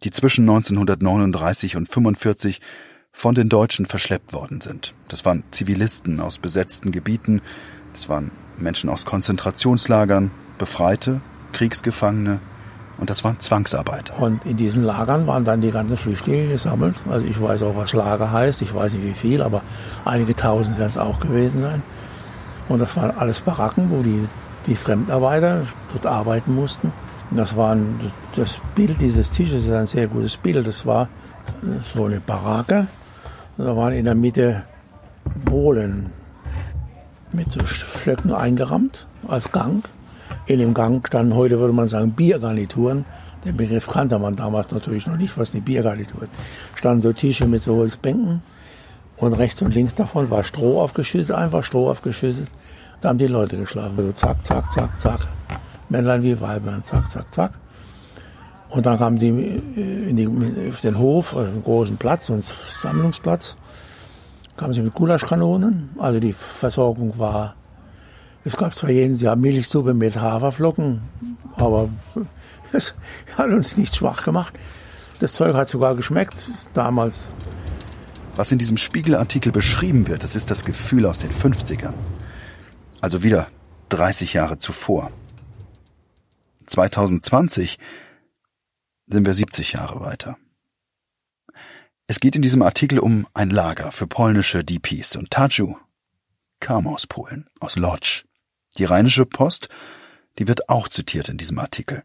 die 0.03 0.09
zwischen 0.09 0.49
1939 0.49 1.75
und 1.75 1.87
45 1.87 2.59
von 3.11 3.35
den 3.35 3.49
Deutschen 3.49 3.85
verschleppt 3.85 4.33
worden 4.33 4.61
sind. 4.61 4.95
Das 5.09 5.25
waren 5.25 5.43
Zivilisten 5.51 6.19
aus 6.19 6.39
besetzten 6.39 6.91
Gebieten, 6.91 7.43
das 7.93 8.09
waren 8.09 8.31
Menschen 8.57 8.89
aus 8.89 9.05
Konzentrationslagern, 9.05 10.31
Befreite, 10.57 11.21
Kriegsgefangene 11.51 12.39
und 12.97 13.09
das 13.09 13.23
waren 13.23 13.39
Zwangsarbeiter. 13.39 14.19
Und 14.19 14.45
in 14.45 14.57
diesen 14.57 14.83
Lagern 14.83 15.25
waren 15.27 15.45
dann 15.45 15.61
die 15.61 15.71
ganzen 15.71 15.97
Flüchtlinge 15.97 16.49
gesammelt. 16.49 16.95
Also 17.09 17.25
ich 17.25 17.41
weiß 17.41 17.63
auch, 17.63 17.75
was 17.75 17.93
Lager 17.93 18.31
heißt. 18.31 18.61
Ich 18.61 18.73
weiß 18.73 18.93
nicht 18.93 19.03
wie 19.03 19.13
viel, 19.13 19.41
aber 19.41 19.61
einige 20.05 20.35
tausend 20.35 20.77
werden 20.77 20.89
es 20.89 20.97
auch 20.97 21.19
gewesen 21.19 21.61
sein. 21.61 21.81
Und 22.69 22.79
das 22.79 22.95
waren 22.95 23.11
alles 23.17 23.41
Baracken, 23.41 23.89
wo 23.89 24.03
die, 24.03 24.27
die 24.67 24.75
Fremdarbeiter 24.75 25.63
dort 25.91 26.05
arbeiten 26.05 26.53
mussten. 26.55 26.91
Und 27.31 27.37
das 27.37 27.57
war 27.57 27.75
das 28.35 28.59
Bild 28.75 29.01
dieses 29.01 29.31
Tisches 29.31 29.65
ist 29.65 29.71
ein 29.71 29.87
sehr 29.87 30.07
gutes 30.07 30.37
Bild. 30.37 30.65
Das 30.67 30.85
war 30.85 31.09
so 31.81 32.05
eine 32.05 32.19
Baracke. 32.19 32.87
Da 33.57 33.75
waren 33.75 33.93
in 33.93 34.05
der 34.05 34.15
Mitte 34.15 34.63
Bohlen 35.43 36.11
mit 37.33 37.51
so 37.51 37.59
Flöcken 37.63 38.33
eingerammt 38.33 39.07
als 39.27 39.51
Gang. 39.51 39.83
In 40.45 40.59
dem 40.59 40.73
Gang 40.73 41.05
standen 41.07 41.35
heute, 41.35 41.59
würde 41.59 41.73
man 41.73 41.87
sagen, 41.87 42.11
Biergarnituren. 42.11 43.05
Den 43.45 43.55
Begriff 43.57 43.87
kannte 43.87 44.19
man 44.19 44.35
damals 44.35 44.71
natürlich 44.71 45.07
noch 45.07 45.17
nicht, 45.17 45.37
was 45.37 45.53
eine 45.53 45.61
Biergarnitur 45.61 46.23
ist. 46.23 46.31
Standen 46.75 47.01
so 47.01 47.13
Tische 47.13 47.47
mit 47.47 47.61
so 47.61 47.75
Holzbänken 47.75 48.41
und 49.17 49.33
rechts 49.33 49.61
und 49.61 49.73
links 49.73 49.95
davon 49.95 50.29
war 50.29 50.43
Stroh 50.43 50.81
aufgeschüttet, 50.81 51.31
einfach 51.31 51.63
Stroh 51.63 51.89
aufgeschüttet. 51.89 52.47
Da 53.01 53.09
haben 53.09 53.17
die 53.17 53.27
Leute 53.27 53.57
geschlafen. 53.57 53.95
So 53.97 54.11
zack, 54.11 54.45
zack, 54.45 54.71
zack, 54.71 54.99
zack. 54.99 55.27
Männlein 55.89 56.23
wie 56.23 56.39
Weiblein, 56.39 56.83
zack, 56.83 57.09
zack, 57.09 57.33
zack. 57.33 57.53
Und 58.69 58.85
dann 58.85 58.97
kamen 58.97 59.19
die, 59.19 59.29
äh, 59.29 60.09
in 60.09 60.15
die 60.15 60.69
auf 60.69 60.81
den 60.81 60.97
Hof, 60.97 61.33
auf 61.35 61.45
einen 61.45 61.63
großen 61.63 61.97
Platz, 61.97 62.31
einen 62.31 62.41
Sammlungsplatz, 62.81 63.55
kamen 64.57 64.73
sie 64.73 64.81
mit 64.81 64.93
Gulaschkanonen. 64.93 65.91
Also 65.99 66.19
die 66.19 66.33
Versorgung 66.33 67.17
war 67.19 67.55
es 68.45 68.57
gab 68.57 68.75
zwar 68.75 68.89
jeden 68.89 69.17
Jahr 69.17 69.35
Milchsuppe 69.35 69.93
mit 69.93 70.17
Haferflocken, 70.17 71.01
aber 71.55 71.89
es 72.73 72.93
hat 73.37 73.49
uns 73.49 73.77
nicht 73.77 73.95
schwach 73.95 74.23
gemacht. 74.23 74.53
Das 75.19 75.33
Zeug 75.33 75.55
hat 75.55 75.69
sogar 75.69 75.95
geschmeckt 75.95 76.51
damals. 76.73 77.29
Was 78.35 78.51
in 78.51 78.57
diesem 78.57 78.77
Spiegelartikel 78.77 79.51
beschrieben 79.51 80.07
wird, 80.07 80.23
das 80.23 80.35
ist 80.35 80.49
das 80.49 80.65
Gefühl 80.65 81.05
aus 81.05 81.19
den 81.19 81.31
50ern. 81.31 81.93
Also 82.99 83.23
wieder 83.23 83.47
30 83.89 84.33
Jahre 84.33 84.57
zuvor. 84.57 85.11
2020 86.65 87.77
sind 89.07 89.25
wir 89.25 89.33
70 89.33 89.73
Jahre 89.73 90.01
weiter. 90.01 90.37
Es 92.07 92.19
geht 92.19 92.35
in 92.35 92.41
diesem 92.41 92.61
Artikel 92.61 92.99
um 92.99 93.27
ein 93.33 93.49
Lager 93.49 93.91
für 93.91 94.07
polnische 94.07 94.63
DPs 94.63 95.15
und 95.15 95.31
Taju 95.31 95.77
kam 96.59 96.87
aus 96.87 97.07
Polen, 97.07 97.47
aus 97.59 97.75
Lodz. 97.75 98.23
Die 98.73 98.85
Rheinische 98.85 99.25
Post, 99.25 99.69
die 100.39 100.47
wird 100.47 100.69
auch 100.69 100.87
zitiert 100.87 101.29
in 101.29 101.37
diesem 101.37 101.59
Artikel. 101.59 102.03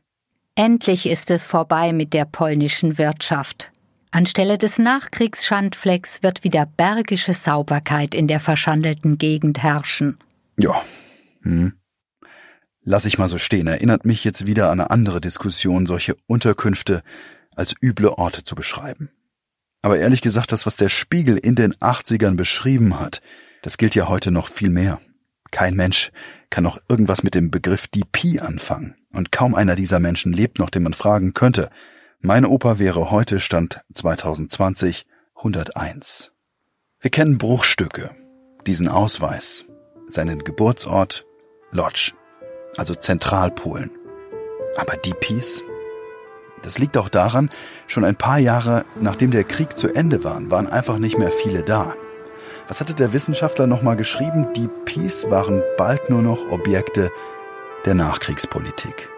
Endlich 0.55 1.07
ist 1.07 1.31
es 1.31 1.45
vorbei 1.45 1.93
mit 1.93 2.13
der 2.15 2.25
polnischen 2.25 2.99
Wirtschaft. 2.99 3.71
Anstelle 4.11 4.59
des 4.59 4.79
Nachkriegsschandflecks 4.79 6.23
wird 6.23 6.43
wieder 6.43 6.67
bergische 6.67 7.33
Sauberkeit 7.35 8.15
in 8.15 8.27
der 8.27 8.41
verschandelten 8.41 9.19
Gegend 9.19 9.63
herrschen. 9.63 10.19
Ja. 10.59 10.83
Hm. 11.43 11.75
Lass 12.83 13.05
ich 13.05 13.19
mal 13.19 13.29
so 13.29 13.39
stehen. 13.39 13.67
Erinnert 13.67 14.07
mich 14.07 14.25
jetzt 14.25 14.47
wieder 14.47 14.71
an 14.71 14.81
eine 14.81 14.91
andere 14.91 15.21
Diskussion, 15.21 15.87
solche 15.87 16.17
Unterkünfte 16.27 17.03
als 17.55 17.75
üble 17.83 18.09
Orte 18.09 18.45
zu 18.45 18.55
beschreiben. 18.55 19.11
Aber 19.83 19.99
ehrlich 19.99 20.23
gesagt, 20.23 20.53
das, 20.53 20.67
was 20.67 20.77
der 20.77 20.89
Spiegel 20.89 21.37
in 21.37 21.55
den 21.55 21.75
80ern 21.75 22.35
beschrieben 22.37 22.99
hat, 22.99 23.21
das 23.63 23.77
gilt 23.77 23.95
ja 23.95 24.09
heute 24.09 24.31
noch 24.31 24.49
viel 24.49 24.71
mehr. 24.71 25.01
Kein 25.51 25.75
Mensch 25.75 26.11
kann 26.51 26.65
noch 26.65 26.79
irgendwas 26.89 27.23
mit 27.23 27.35
dem 27.35 27.51
Begriff 27.51 27.89
DP 27.89 28.41
anfangen. 28.41 28.95
Und 29.13 29.33
kaum 29.33 29.55
einer 29.55 29.75
dieser 29.75 30.01
Menschen 30.01 30.33
lebt 30.33 30.59
noch, 30.59 30.71
den 30.71 30.83
man 30.83 30.95
fragen 30.95 31.35
könnte. 31.35 31.71
Mein 32.21 32.45
Opa 32.45 32.79
wäre 32.79 33.11
heute, 33.11 33.41
Stand 33.41 33.83
2020, 33.93 35.07
101. 35.35 36.33
Wir 37.01 37.11
kennen 37.11 37.39
Bruchstücke, 37.39 38.11
diesen 38.67 38.89
Ausweis, 38.89 39.67
seinen 40.07 40.43
Geburtsort, 40.43 41.27
Lodz, 41.71 42.13
also 42.77 42.95
Zentralpolen. 42.95 43.91
Aber 44.77 44.97
DPs? 44.97 45.63
Das 46.63 46.79
liegt 46.79 46.97
auch 46.97 47.09
daran, 47.09 47.51
schon 47.87 48.05
ein 48.05 48.17
paar 48.17 48.39
Jahre 48.39 48.85
nachdem 49.01 49.31
der 49.31 49.45
Krieg 49.45 49.79
zu 49.79 49.95
Ende 49.95 50.25
war, 50.25 50.51
waren 50.51 50.67
einfach 50.67 50.99
nicht 50.99 51.19
mehr 51.19 51.31
viele 51.31 51.63
da. 51.63 51.95
Was 52.69 52.83
hatte 52.83 52.93
der 52.93 53.15
Wissenschaftler 53.15 53.67
nochmal 53.67 53.97
geschrieben? 53.97 54.53
Die 54.53 54.69
Peace 54.85 55.31
waren 55.31 55.63
bald 55.79 56.11
nur 56.11 56.21
noch 56.21 56.51
Objekte 56.51 57.11
der 57.87 57.95
Nachkriegspolitik. 57.95 59.09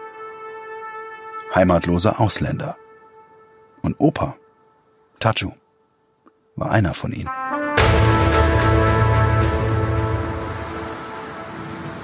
Heimatlose 1.53 2.17
Ausländer. 2.17 2.77
Und 3.81 3.97
Opa, 3.99 4.37
Taju, 5.19 5.51
war 6.55 6.71
einer 6.71 6.93
von 6.93 7.11
ihnen. 7.11 7.29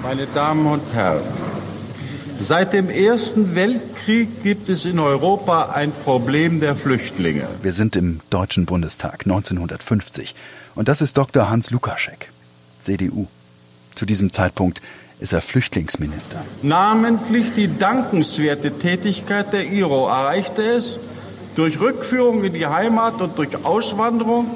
Meine 0.02 0.26
Damen 0.34 0.66
und 0.66 0.82
Herren, 0.92 1.22
seit 2.40 2.72
dem 2.72 2.90
Ersten 2.90 3.54
Weltkrieg 3.54 4.42
gibt 4.42 4.68
es 4.68 4.84
in 4.84 4.98
Europa 4.98 5.70
ein 5.74 5.92
Problem 5.92 6.60
der 6.60 6.76
Flüchtlinge. 6.76 7.46
Wir 7.62 7.72
sind 7.72 7.96
im 7.96 8.20
Deutschen 8.30 8.66
Bundestag 8.66 9.26
1950 9.26 10.34
und 10.74 10.88
das 10.88 11.02
ist 11.02 11.16
Dr. 11.16 11.50
Hans 11.50 11.70
Lukaschek, 11.70 12.30
CDU. 12.80 13.26
Zu 13.94 14.06
diesem 14.06 14.32
Zeitpunkt 14.32 14.80
ist 15.20 15.32
er 15.32 15.40
Flüchtlingsminister. 15.40 16.40
Namentlich 16.62 17.52
die 17.54 17.76
dankenswerte 17.76 18.70
Tätigkeit 18.70 19.52
der 19.52 19.66
IRO 19.70 20.06
erreichte 20.06 20.62
es, 20.62 21.00
durch 21.56 21.80
Rückführung 21.80 22.44
in 22.44 22.52
die 22.52 22.66
Heimat 22.66 23.20
und 23.20 23.36
durch 23.36 23.64
Auswanderung 23.64 24.46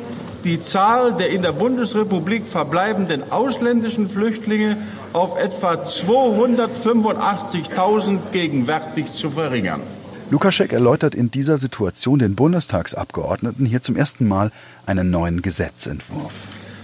die 0.44 0.60
Zahl 0.60 1.14
der 1.14 1.30
in 1.30 1.40
der 1.42 1.52
Bundesrepublik 1.52 2.46
verbleibenden 2.46 3.30
ausländischen 3.30 4.08
Flüchtlinge 4.08 4.76
auf 5.12 5.38
etwa 5.38 5.74
285.000 5.74 8.18
gegenwärtig 8.32 9.12
zu 9.12 9.30
verringern. 9.30 9.82
Lukaschek 10.30 10.72
erläutert 10.72 11.14
in 11.14 11.30
dieser 11.30 11.58
Situation 11.58 12.18
den 12.18 12.34
Bundestagsabgeordneten 12.34 13.66
hier 13.66 13.82
zum 13.82 13.96
ersten 13.96 14.26
Mal 14.26 14.50
einen 14.86 15.10
neuen 15.10 15.42
Gesetzentwurf. 15.42 16.32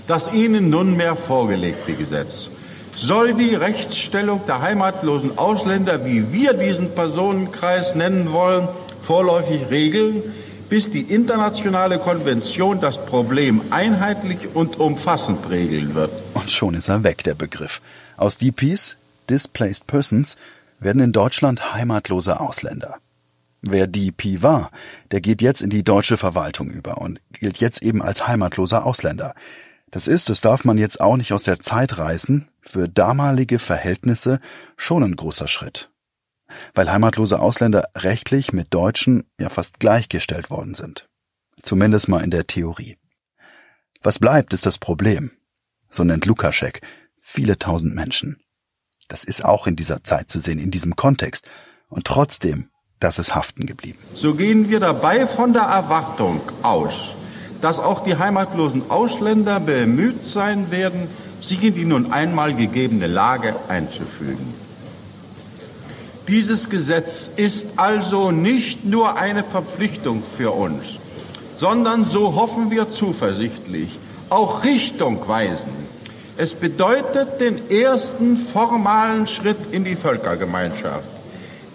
Das 0.06 0.30
Ihnen 0.32 0.68
nunmehr 0.70 1.16
vorgelegte 1.16 1.94
Gesetz 1.94 2.50
soll 2.94 3.34
die 3.34 3.54
Rechtsstellung 3.54 4.42
der 4.46 4.60
heimatlosen 4.60 5.38
Ausländer, 5.38 6.04
wie 6.04 6.32
wir 6.32 6.52
diesen 6.52 6.94
Personenkreis 6.94 7.94
nennen 7.94 8.32
wollen, 8.32 8.68
vorläufig 9.02 9.70
regeln, 9.70 10.22
bis 10.68 10.90
die 10.90 11.02
internationale 11.02 11.98
Konvention 11.98 12.80
das 12.80 13.04
Problem 13.04 13.60
einheitlich 13.70 14.54
und 14.54 14.78
umfassend 14.78 15.48
regeln 15.50 15.94
wird. 15.94 16.10
Und 16.34 16.50
schon 16.50 16.74
ist 16.74 16.88
er 16.88 17.04
weg, 17.04 17.24
der 17.24 17.34
Begriff. 17.34 17.80
Aus 18.16 18.38
DPs, 18.38 18.96
Displaced 19.30 19.86
Persons, 19.86 20.36
werden 20.80 21.00
in 21.00 21.12
Deutschland 21.12 21.74
heimatlose 21.74 22.40
Ausländer. 22.40 22.98
Wer 23.62 23.86
DP 23.88 24.42
war, 24.42 24.70
der 25.10 25.20
geht 25.20 25.42
jetzt 25.42 25.62
in 25.62 25.70
die 25.70 25.82
deutsche 25.82 26.16
Verwaltung 26.16 26.70
über 26.70 26.98
und 26.98 27.20
gilt 27.32 27.58
jetzt 27.58 27.82
eben 27.82 28.02
als 28.02 28.28
heimatloser 28.28 28.86
Ausländer. 28.86 29.34
Das 29.90 30.06
ist, 30.06 30.28
das 30.28 30.40
darf 30.40 30.64
man 30.64 30.78
jetzt 30.78 31.00
auch 31.00 31.16
nicht 31.16 31.32
aus 31.32 31.42
der 31.42 31.60
Zeit 31.60 31.98
reißen, 31.98 32.48
für 32.60 32.88
damalige 32.88 33.58
Verhältnisse 33.58 34.40
schon 34.76 35.02
ein 35.02 35.16
großer 35.16 35.48
Schritt. 35.48 35.90
Weil 36.74 36.90
heimatlose 36.90 37.38
Ausländer 37.40 37.88
rechtlich 37.94 38.52
mit 38.52 38.72
Deutschen 38.72 39.24
ja 39.38 39.48
fast 39.48 39.80
gleichgestellt 39.80 40.50
worden 40.50 40.74
sind. 40.74 41.08
Zumindest 41.62 42.08
mal 42.08 42.22
in 42.22 42.30
der 42.30 42.46
Theorie. 42.46 42.96
Was 44.02 44.18
bleibt, 44.18 44.52
ist 44.52 44.66
das 44.66 44.78
Problem. 44.78 45.32
So 45.90 46.04
nennt 46.04 46.26
Lukaschek 46.26 46.80
viele 47.28 47.58
tausend 47.58 47.94
Menschen. 47.94 48.40
Das 49.08 49.24
ist 49.24 49.44
auch 49.44 49.66
in 49.66 49.76
dieser 49.76 50.02
Zeit 50.02 50.30
zu 50.30 50.40
sehen, 50.40 50.58
in 50.58 50.70
diesem 50.70 50.96
Kontext. 50.96 51.46
Und 51.88 52.06
trotzdem, 52.06 52.70
das 53.00 53.18
ist 53.18 53.34
haften 53.34 53.66
geblieben. 53.66 53.98
So 54.14 54.34
gehen 54.34 54.68
wir 54.70 54.80
dabei 54.80 55.26
von 55.26 55.52
der 55.52 55.62
Erwartung 55.62 56.40
aus, 56.62 57.14
dass 57.60 57.78
auch 57.78 58.04
die 58.04 58.16
heimatlosen 58.16 58.90
Ausländer 58.90 59.60
bemüht 59.60 60.24
sein 60.24 60.70
werden, 60.70 61.08
sich 61.40 61.62
in 61.62 61.74
die 61.74 61.84
nun 61.84 62.12
einmal 62.12 62.54
gegebene 62.54 63.06
Lage 63.06 63.54
einzufügen. 63.68 64.54
Dieses 66.28 66.68
Gesetz 66.68 67.30
ist 67.36 67.68
also 67.76 68.30
nicht 68.32 68.84
nur 68.84 69.16
eine 69.16 69.42
Verpflichtung 69.42 70.22
für 70.36 70.50
uns, 70.50 70.98
sondern, 71.58 72.04
so 72.04 72.34
hoffen 72.34 72.70
wir 72.70 72.90
zuversichtlich, 72.90 73.98
auch 74.28 74.62
Richtung 74.62 75.26
weisen. 75.26 75.72
Es 76.36 76.54
bedeutet 76.54 77.40
den 77.40 77.70
ersten 77.70 78.36
formalen 78.36 79.26
Schritt 79.26 79.56
in 79.72 79.84
die 79.84 79.96
Völkergemeinschaft. 79.96 81.08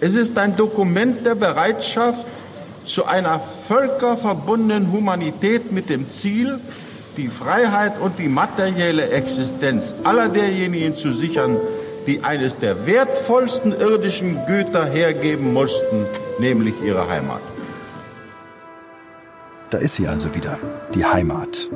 Es 0.00 0.14
ist 0.14 0.38
ein 0.38 0.56
Dokument 0.56 1.26
der 1.26 1.34
Bereitschaft 1.34 2.26
zu 2.84 3.06
einer 3.06 3.40
völkerverbundenen 3.40 4.92
Humanität 4.92 5.72
mit 5.72 5.88
dem 5.90 6.08
Ziel, 6.08 6.60
die 7.16 7.28
Freiheit 7.28 7.98
und 8.00 8.20
die 8.20 8.28
materielle 8.28 9.08
Existenz 9.10 9.94
aller 10.04 10.28
derjenigen 10.28 10.96
zu 10.96 11.12
sichern, 11.12 11.56
die 12.06 12.22
eines 12.22 12.58
der 12.58 12.86
wertvollsten 12.86 13.72
irdischen 13.72 14.44
Güter 14.46 14.84
hergeben 14.84 15.52
mussten, 15.52 16.06
nämlich 16.38 16.74
ihre 16.82 17.08
Heimat. 17.08 17.40
Da 19.70 19.78
ist 19.78 19.94
sie 19.94 20.06
also 20.06 20.34
wieder, 20.34 20.58
die 20.94 21.04
Heimat. 21.04 21.68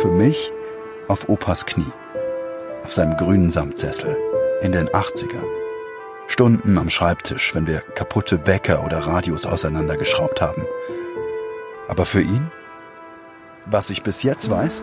Für 0.00 0.08
mich 0.08 0.50
auf 1.08 1.28
Opas 1.28 1.66
Knie, 1.66 1.92
auf 2.84 2.92
seinem 2.92 3.16
grünen 3.16 3.50
Samtsessel 3.50 4.16
in 4.62 4.72
den 4.72 4.88
80ern. 4.88 5.44
Stunden 6.26 6.78
am 6.78 6.88
Schreibtisch, 6.90 7.54
wenn 7.54 7.66
wir 7.66 7.80
kaputte 7.80 8.46
Wecker 8.46 8.84
oder 8.84 9.00
Radios 9.00 9.46
auseinandergeschraubt 9.46 10.40
haben. 10.40 10.64
Aber 11.86 12.06
für 12.06 12.22
ihn? 12.22 12.50
Was 13.66 13.90
ich 13.90 14.02
bis 14.02 14.22
jetzt 14.22 14.50
weiß, 14.50 14.82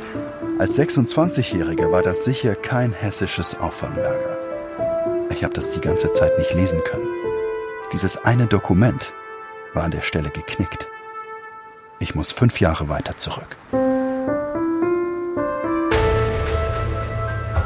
als 0.60 0.78
26-Jähriger 0.78 1.92
war 1.92 2.04
das 2.04 2.26
sicher 2.26 2.56
kein 2.56 2.94
hessisches 2.94 3.60
Auffanglager. 3.60 4.41
Ich 5.42 5.44
habe 5.44 5.56
das 5.56 5.72
die 5.72 5.82
ganze 5.82 6.12
Zeit 6.12 6.38
nicht 6.38 6.54
lesen 6.54 6.84
können. 6.84 7.08
Dieses 7.92 8.26
eine 8.26 8.46
Dokument 8.46 9.12
war 9.74 9.82
an 9.82 9.90
der 9.90 10.04
Stelle 10.04 10.30
geknickt. 10.30 10.88
Ich 11.98 12.14
muss 12.14 12.32
fünf 12.32 12.60
Jahre 12.60 12.90
weiter 12.90 13.18
zurück. 13.18 13.58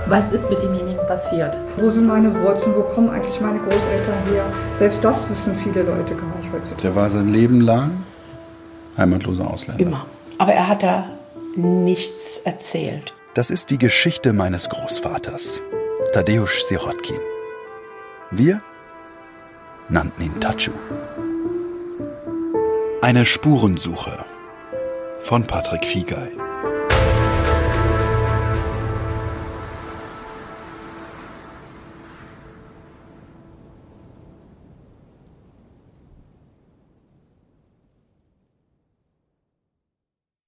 Was 0.07 0.31
ist 0.31 0.49
mit 0.49 0.61
demjenigen 0.63 1.05
passiert? 1.05 1.57
Wo 1.75 1.89
sind 1.89 2.07
meine 2.07 2.33
Wurzeln? 2.41 2.77
Wo 2.77 2.83
kommen 2.83 3.09
eigentlich 3.09 3.41
meine 3.41 3.59
Großeltern 3.59 4.25
her? 4.29 4.45
Selbst 4.79 5.03
das 5.03 5.29
wissen 5.29 5.57
viele 5.61 5.83
Leute 5.83 6.15
gar 6.15 6.33
nicht 6.37 6.49
heutzutage. 6.53 6.81
Der 6.81 6.95
war 6.95 7.09
sein 7.09 7.33
Leben 7.33 7.59
lang 7.59 8.05
heimatloser 8.97 9.51
Ausländer. 9.51 9.83
Immer. 9.83 10.05
Aber 10.37 10.53
er 10.53 10.69
hat 10.69 10.81
da 10.81 11.09
nichts 11.57 12.37
erzählt. 12.45 13.13
Das 13.33 13.49
ist 13.49 13.69
die 13.69 13.79
Geschichte 13.79 14.31
meines 14.31 14.69
Großvaters, 14.69 15.61
Tadeusz 16.13 16.69
Sirotkin. 16.69 17.19
Wir 18.37 18.61
nannten 19.87 20.23
ihn 20.23 20.41
Tachu. 20.41 20.71
Eine 23.01 23.25
Spurensuche 23.25 24.25
von 25.23 25.47
Patrick 25.47 25.85
Fiegei. 25.85 26.31